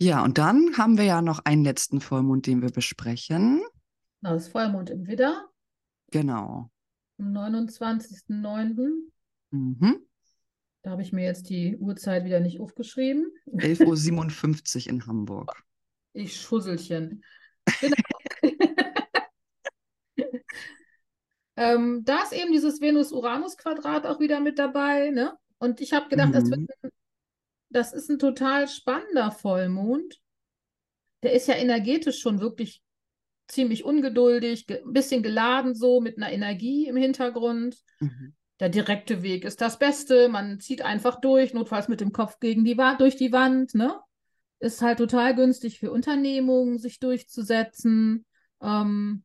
[0.00, 3.60] Ja, und dann haben wir ja noch einen letzten Vollmond, den wir besprechen.
[4.22, 5.50] Das Vollmond im Widder
[6.10, 6.70] Genau.
[7.18, 9.10] Am 29.09.
[9.50, 10.06] Mhm.
[10.82, 13.32] Da habe ich mir jetzt die Uhrzeit wieder nicht aufgeschrieben.
[13.52, 15.64] 11.57 Uhr in Hamburg.
[16.12, 17.24] Ich Schusselchen.
[17.80, 17.96] Genau.
[21.56, 25.36] ähm, da ist eben dieses Venus-Uranus-Quadrat auch wieder mit dabei, ne?
[25.58, 26.90] Und ich habe gedacht, das wird Mhm.
[27.70, 30.20] das ist ein total spannender Vollmond.
[31.22, 32.80] Der ist ja energetisch schon wirklich
[33.48, 37.76] ziemlich ungeduldig, ge- ein bisschen geladen so mit einer Energie im Hintergrund.
[38.00, 38.34] Mhm.
[38.60, 40.28] Der direkte Weg ist das Beste.
[40.28, 43.98] Man zieht einfach durch, notfalls mit dem Kopf gegen die Wand, durch die Wand, ne?
[44.60, 48.24] Ist halt total günstig für Unternehmungen, sich durchzusetzen.
[48.60, 49.22] Ähm,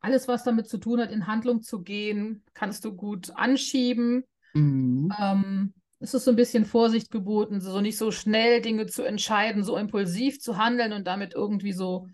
[0.00, 4.24] alles, was damit zu tun hat, in Handlung zu gehen, kannst du gut anschieben.
[4.54, 5.12] Mhm.
[5.20, 9.62] Ähm, es ist so ein bisschen Vorsicht geboten, so nicht so schnell Dinge zu entscheiden,
[9.62, 12.08] so impulsiv zu handeln und damit irgendwie so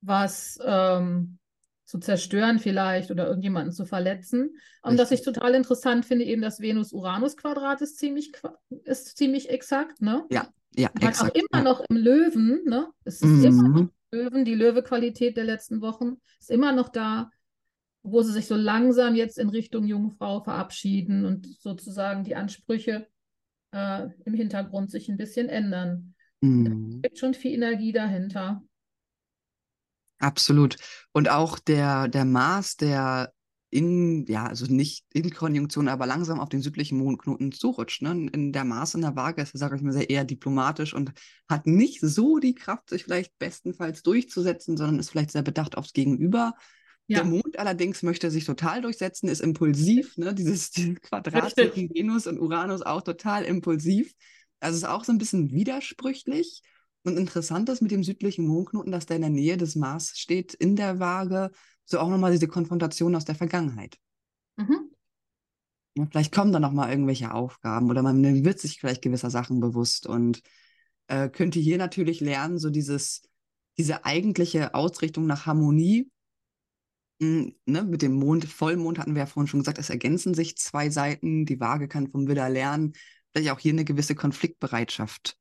[0.00, 1.38] was ähm,
[1.84, 4.56] zu zerstören vielleicht oder irgendjemanden zu verletzen.
[4.82, 8.32] Und was ich total interessant finde, eben das Venus-Uranus-Quadrat ist ziemlich,
[8.84, 10.24] ist ziemlich exakt, ne?
[10.30, 11.36] Ja, ja, Man auch exakt.
[11.36, 11.62] immer Ja.
[11.62, 12.88] noch im Löwen, ne?
[13.04, 13.90] Es ist immer noch Mhm.
[14.12, 17.30] Löwen, die Löwe-Qualität der letzten Wochen ist immer noch da,
[18.02, 23.08] wo sie sich so langsam jetzt in Richtung Jungfrau verabschieden und sozusagen die Ansprüche
[23.72, 26.14] äh, im Hintergrund sich ein bisschen ändern.
[26.40, 27.00] Da Mhm.
[27.00, 28.62] steckt schon viel Energie dahinter.
[30.18, 30.76] Absolut.
[31.12, 33.32] Und auch der, der Mars, der
[33.68, 38.00] in, ja, also nicht in Konjunktion, aber langsam auf den südlichen Mondknoten zurutscht.
[38.00, 38.28] Ne?
[38.32, 41.12] In der Mars in der Waage ist, sage ich mal, sehr eher diplomatisch und
[41.48, 45.92] hat nicht so die Kraft, sich vielleicht bestenfalls durchzusetzen, sondern ist vielleicht sehr bedacht aufs
[45.92, 46.54] Gegenüber.
[47.14, 50.34] Der Ja, Mond allerdings möchte sich total durchsetzen, ist impulsiv, ne?
[50.34, 54.12] Dieses, dieses Quadrat zwischen Venus und Uranus auch total impulsiv.
[54.60, 56.62] Also ist auch so ein bisschen widersprüchlich.
[57.06, 60.54] Und interessant ist mit dem südlichen Mondknoten, dass der in der Nähe des Mars steht,
[60.54, 61.52] in der Waage,
[61.84, 63.96] so auch nochmal diese Konfrontation aus der Vergangenheit.
[64.56, 64.90] mhm.
[65.96, 70.06] Ja, vielleicht kommen da nochmal irgendwelche Aufgaben oder man wird sich vielleicht gewisser Sachen bewusst
[70.06, 70.42] und
[71.06, 73.22] äh, könnte hier natürlich lernen, so dieses,
[73.78, 76.10] diese eigentliche Ausrichtung nach Harmonie.
[77.20, 80.56] mh, Ne, mit dem Mond, Vollmond hatten wir ja vorhin schon gesagt, es ergänzen sich
[80.58, 81.46] zwei Seiten.
[81.46, 82.92] Die Waage kann vom Widder lernen,
[83.32, 85.38] vielleicht auch hier eine gewisse Konfliktbereitschaft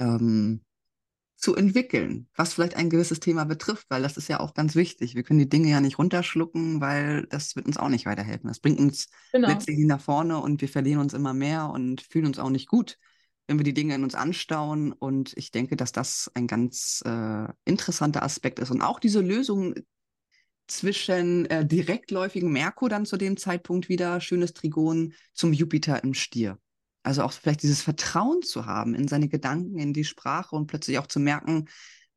[0.00, 0.62] ähm,
[1.36, 5.14] zu entwickeln, was vielleicht ein gewisses Thema betrifft, weil das ist ja auch ganz wichtig.
[5.14, 8.48] Wir können die Dinge ja nicht runterschlucken, weil das wird uns auch nicht weiterhelfen.
[8.48, 9.48] Das bringt uns Genau.
[9.48, 12.98] letztlich nach vorne und wir verlieren uns immer mehr und fühlen uns auch nicht gut,
[13.46, 14.92] wenn wir die Dinge in uns anstauen.
[14.92, 18.70] Und ich denke, dass das ein ganz äh, interessanter Aspekt ist.
[18.70, 19.74] Und auch diese Lösung
[20.68, 26.58] zwischen äh, direktläufigen Merkur dann zu dem Zeitpunkt wieder, schönes Trigon, zum Jupiter im Stier.
[27.06, 30.98] Also auch vielleicht dieses Vertrauen zu haben in seine Gedanken, in die Sprache und plötzlich
[30.98, 31.66] auch zu merken,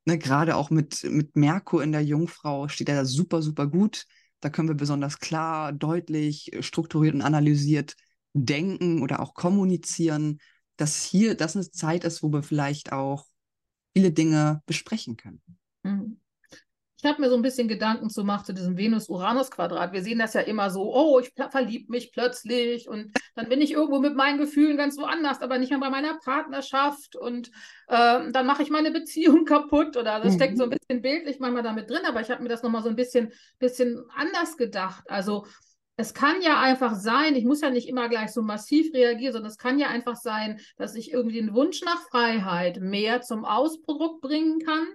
[0.05, 4.07] ne, gerade auch mit, mit Merkur in der Jungfrau steht er da super, super gut.
[4.39, 7.93] Da können wir besonders klar, deutlich, strukturiert und analysiert
[8.33, 10.39] denken oder auch kommunizieren,
[10.75, 13.27] dass hier das eine Zeit ist, wo wir vielleicht auch
[13.93, 15.43] viele Dinge besprechen können.
[16.99, 17.07] Mhm.
[17.07, 19.93] Ich habe mir so ein bisschen Gedanken zu machen zu diesem Venus-Uranus-Quadrat.
[19.93, 23.71] Wir sehen das ja immer so, oh, ich verliebe mich plötzlich und dann bin ich
[23.71, 27.49] irgendwo mit meinen Gefühlen ganz woanders, aber nicht mehr bei meiner Partnerschaft und
[27.87, 31.63] äh, dann mache ich meine Beziehung kaputt oder das steckt so ein bisschen bildlich manchmal
[31.63, 35.09] damit drin, aber ich habe mir das nochmal so ein bisschen, bisschen anders gedacht.
[35.09, 35.45] Also
[35.95, 39.51] es kann ja einfach sein, ich muss ja nicht immer gleich so massiv reagieren, sondern
[39.51, 44.21] es kann ja einfach sein, dass ich irgendwie den Wunsch nach Freiheit mehr zum Ausdruck
[44.21, 44.85] bringen kann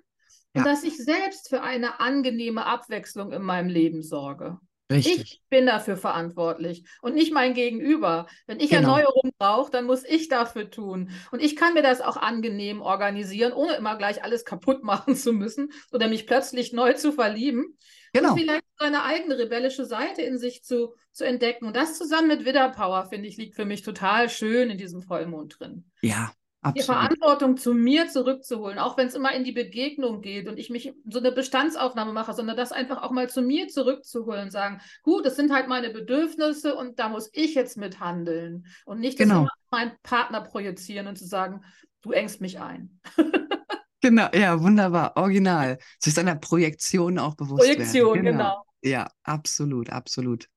[0.55, 0.65] und Ja.
[0.65, 4.59] dass ich selbst für eine angenehme Abwechslung in meinem Leben sorge.
[4.93, 5.23] Richtig.
[5.23, 8.27] Ich bin dafür verantwortlich und nicht mein Gegenüber.
[8.47, 8.97] Wenn ich genau.
[8.97, 11.11] Erneuerung brauche, dann muss ich dafür tun.
[11.33, 15.33] Und ich kann mir das auch angenehm organisieren, ohne immer gleich alles kaputt machen zu
[15.33, 17.79] müssen oder mich plötzlich neu zu verlieben.
[18.13, 18.33] Genau.
[18.33, 21.65] Und vielleicht seine eigene rebellische Seite in sich zu, zu entdecken.
[21.67, 25.59] Und das zusammen mit Widderpower, finde ich, liegt für mich total schön in diesem Vollmond
[25.59, 25.91] drin.
[26.03, 26.31] Ja,
[26.65, 26.79] Absolut.
[26.79, 30.71] die Verantwortung zu mir zurückzuholen, auch wenn es immer in die Begegnung geht und ich
[30.71, 34.81] mich so eine Bestandsaufnahme mache, sondern das einfach auch mal zu mir zurückzuholen und sagen,
[35.03, 39.29] gut, das sind halt meine Bedürfnisse und da muss ich jetzt mithandeln und nicht das
[39.29, 39.41] genau.
[39.41, 41.63] immer meinen Partner projizieren und zu sagen,
[42.01, 42.99] du engst mich ein.
[44.01, 45.77] genau, ja, wunderbar, original.
[45.99, 48.25] Sich seiner Projektion auch bewusst Projektion, werden.
[48.25, 48.39] Genau.
[48.39, 48.67] genau.
[48.81, 50.49] Ja, absolut, absolut.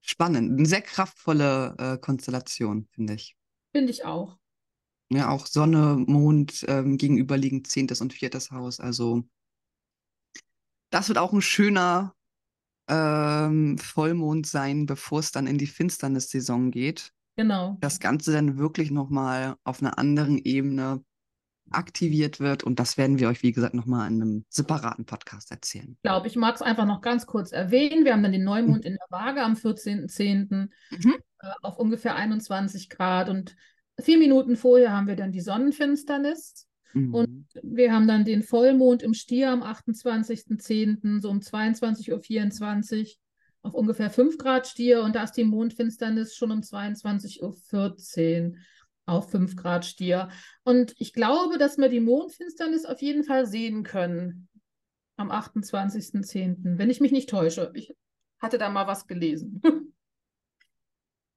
[0.00, 3.36] Spannend, eine sehr kraftvolle äh, Konstellation, finde ich.
[3.72, 4.38] Finde ich auch.
[5.12, 8.78] Ja, auch Sonne, Mond ähm, gegenüberliegend zehntes und viertes Haus.
[8.78, 9.24] Also
[10.90, 12.14] das wird auch ein schöner
[12.88, 17.12] ähm, Vollmond sein, bevor es dann in die Finsternissaison geht.
[17.36, 17.76] Genau.
[17.80, 21.04] Das Ganze dann wirklich nochmal auf einer anderen Ebene
[21.70, 22.64] aktiviert wird.
[22.64, 25.92] Und das werden wir euch, wie gesagt, nochmal in einem separaten Podcast erzählen.
[25.96, 28.04] Ich glaube, ich mag es einfach noch ganz kurz erwähnen.
[28.04, 28.92] Wir haben dann den Neumond mhm.
[28.92, 30.68] in der Waage am 14.10.
[30.90, 31.14] Mhm.
[31.40, 33.28] Äh, auf ungefähr 21 Grad.
[33.28, 33.56] Und
[34.00, 36.66] vier Minuten vorher haben wir dann die Sonnenfinsternis.
[36.92, 37.14] Mhm.
[37.14, 43.06] Und wir haben dann den Vollmond im Stier am 28.10., so um 22.24 Uhr
[43.62, 45.02] auf ungefähr 5 Grad Stier.
[45.02, 48.56] Und da ist die Mondfinsternis schon um 22.14 Uhr
[49.10, 50.30] auf 5 Grad Stier.
[50.62, 54.48] Und ich glaube, dass wir die Mondfinsternis auf jeden Fall sehen können
[55.16, 57.72] am 28.10., wenn ich mich nicht täusche.
[57.74, 57.94] Ich
[58.38, 59.62] hatte da mal was gelesen.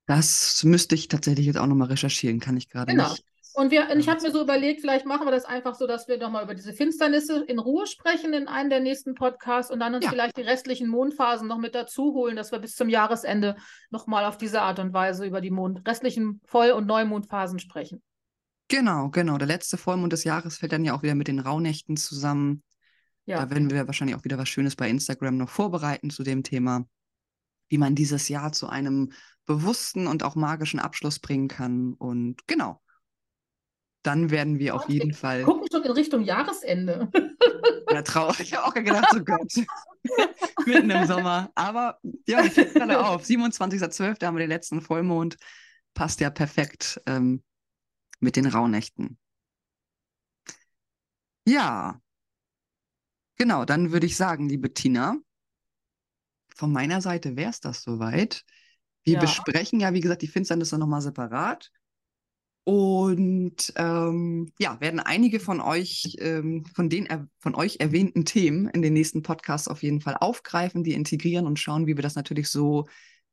[0.06, 3.10] Das müsste ich tatsächlich jetzt auch nochmal recherchieren, kann ich gerade genau.
[3.10, 3.24] nicht.
[3.56, 6.18] Und wir, ich habe mir so überlegt, vielleicht machen wir das einfach so, dass wir
[6.18, 10.06] nochmal über diese Finsternisse in Ruhe sprechen in einem der nächsten Podcasts und dann uns
[10.06, 10.12] ja.
[10.12, 13.56] vielleicht die restlichen Mondphasen noch mit dazu holen, dass wir bis zum Jahresende
[13.91, 18.01] nochmal auf diese Art und Weise über die Mond, restlichen Voll- und Neumondphasen sprechen.
[18.70, 19.38] Genau, genau.
[19.38, 22.64] Der letzte Vollmond des Jahres fällt dann ja auch wieder mit den Rauhnächten zusammen.
[23.26, 23.38] Ja.
[23.38, 26.88] Da werden wir wahrscheinlich auch wieder was Schönes bei Instagram noch vorbereiten zu dem Thema,
[27.70, 29.12] wie man dieses Jahr zu einem
[29.45, 31.93] bewussten und auch magischen Abschluss bringen kann.
[31.93, 32.82] Und genau,
[34.04, 35.43] dann werden wir auf jeden Fall.
[35.43, 37.10] Gucken schon in Richtung Jahresende.
[37.91, 38.39] Ja, traurig.
[38.39, 39.54] Ich habe auch gedacht, oh Gott.
[40.66, 41.51] Mitten im Sommer.
[41.54, 43.24] Aber ja, ich gerade auf.
[43.24, 44.26] 27.12.
[44.26, 45.38] haben wir den letzten Vollmond.
[45.93, 47.43] Passt ja perfekt ähm,
[48.20, 49.20] mit den Rauhnächten.
[51.45, 52.01] Ja.
[53.36, 55.18] Genau, dann würde ich sagen, liebe Tina,
[56.56, 58.43] von meiner Seite wäre es das soweit.
[59.04, 59.20] Wir ja.
[59.20, 61.70] besprechen ja, wie gesagt, die Finsternisse nochmal separat.
[62.66, 68.70] Und ähm, ja, werden einige von euch, ähm, von den er von euch erwähnten Themen
[68.70, 72.16] in den nächsten Podcasts auf jeden Fall aufgreifen, die integrieren und schauen, wie wir das
[72.16, 72.86] natürlich so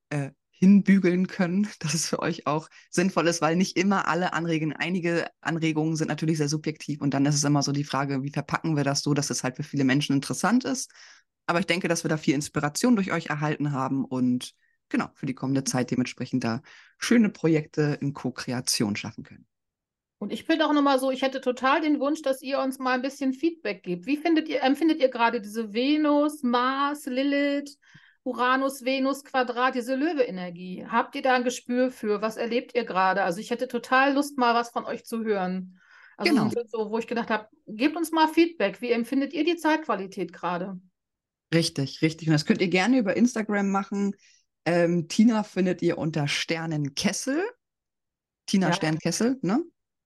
[0.08, 4.76] äh, hinbügeln können, dass es für euch auch sinnvoll ist, weil nicht immer alle Anregungen,
[4.76, 8.30] einige Anregungen sind natürlich sehr subjektiv und dann ist es immer so die Frage, wie
[8.30, 10.90] verpacken wir das so, dass es halt für viele Menschen interessant ist.
[11.46, 14.54] Aber ich denke, dass wir da viel Inspiration durch euch erhalten haben und
[14.91, 16.62] genau, für die kommende Zeit dementsprechend da
[16.99, 19.47] schöne Projekte in Co-Kreation schaffen können.
[20.18, 22.93] Und ich finde auch nochmal so, ich hätte total den Wunsch, dass ihr uns mal
[22.93, 24.05] ein bisschen Feedback gebt.
[24.05, 27.78] Wie findet ihr, empfindet ihr gerade diese Venus, Mars, Lilith,
[28.22, 30.84] Uranus, Venus, Quadrat, diese Löwe-Energie?
[30.86, 32.20] Habt ihr da ein Gespür für?
[32.20, 33.22] Was erlebt ihr gerade?
[33.22, 35.80] Also ich hätte total Lust, mal was von euch zu hören.
[36.18, 36.51] Also genau.
[36.66, 38.82] so, wo ich gedacht habe, gebt uns mal Feedback.
[38.82, 40.78] Wie empfindet ihr die Zeitqualität gerade?
[41.55, 42.28] Richtig, richtig.
[42.28, 44.14] Und das könnt ihr gerne über Instagram machen.
[44.64, 47.42] Ähm, Tina findet ihr unter Sternenkessel.
[48.46, 48.72] Tina ja.
[48.72, 49.62] Sternkessel, ne?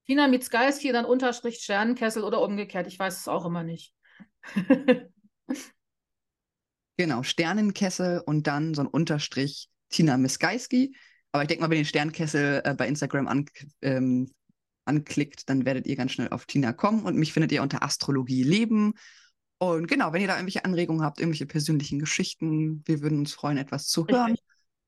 [0.06, 2.86] Tina mit Skyski, dann Unterstrich Sternenkessel oder umgekehrt.
[2.86, 3.94] Ich weiß es auch immer nicht.
[6.96, 10.94] genau, Sternenkessel und dann so ein Unterstrich Tina Miskaiski.
[11.32, 13.46] Aber ich denke mal, wenn ihr den Sternkessel äh, bei Instagram an,
[13.82, 14.30] ähm,
[14.84, 18.42] anklickt, dann werdet ihr ganz schnell auf Tina kommen und mich findet ihr unter Astrologie
[18.42, 18.94] Leben.
[19.58, 23.56] Und genau, wenn ihr da irgendwelche Anregungen habt, irgendwelche persönlichen Geschichten, wir würden uns freuen,
[23.56, 24.36] etwas zu hören.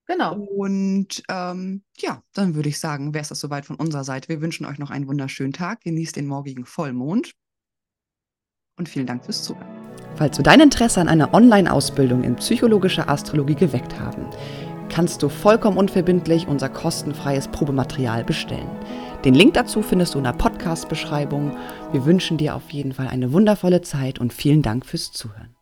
[0.07, 0.35] Genau.
[0.37, 4.29] Und ähm, ja, dann würde ich sagen, wäre es das soweit von unserer Seite.
[4.29, 5.81] Wir wünschen euch noch einen wunderschönen Tag.
[5.83, 7.33] Genießt den morgigen Vollmond.
[8.79, 9.67] Und vielen Dank fürs Zuhören.
[10.17, 14.27] Falls du dein Interesse an einer Online-Ausbildung in psychologischer Astrologie geweckt haben,
[14.89, 18.71] kannst du vollkommen unverbindlich unser kostenfreies Probematerial bestellen.
[19.25, 21.57] Den Link dazu findest du in der Podcast-Beschreibung.
[21.93, 25.56] Wir wünschen dir auf jeden Fall eine wundervolle Zeit und vielen Dank fürs Zuhören.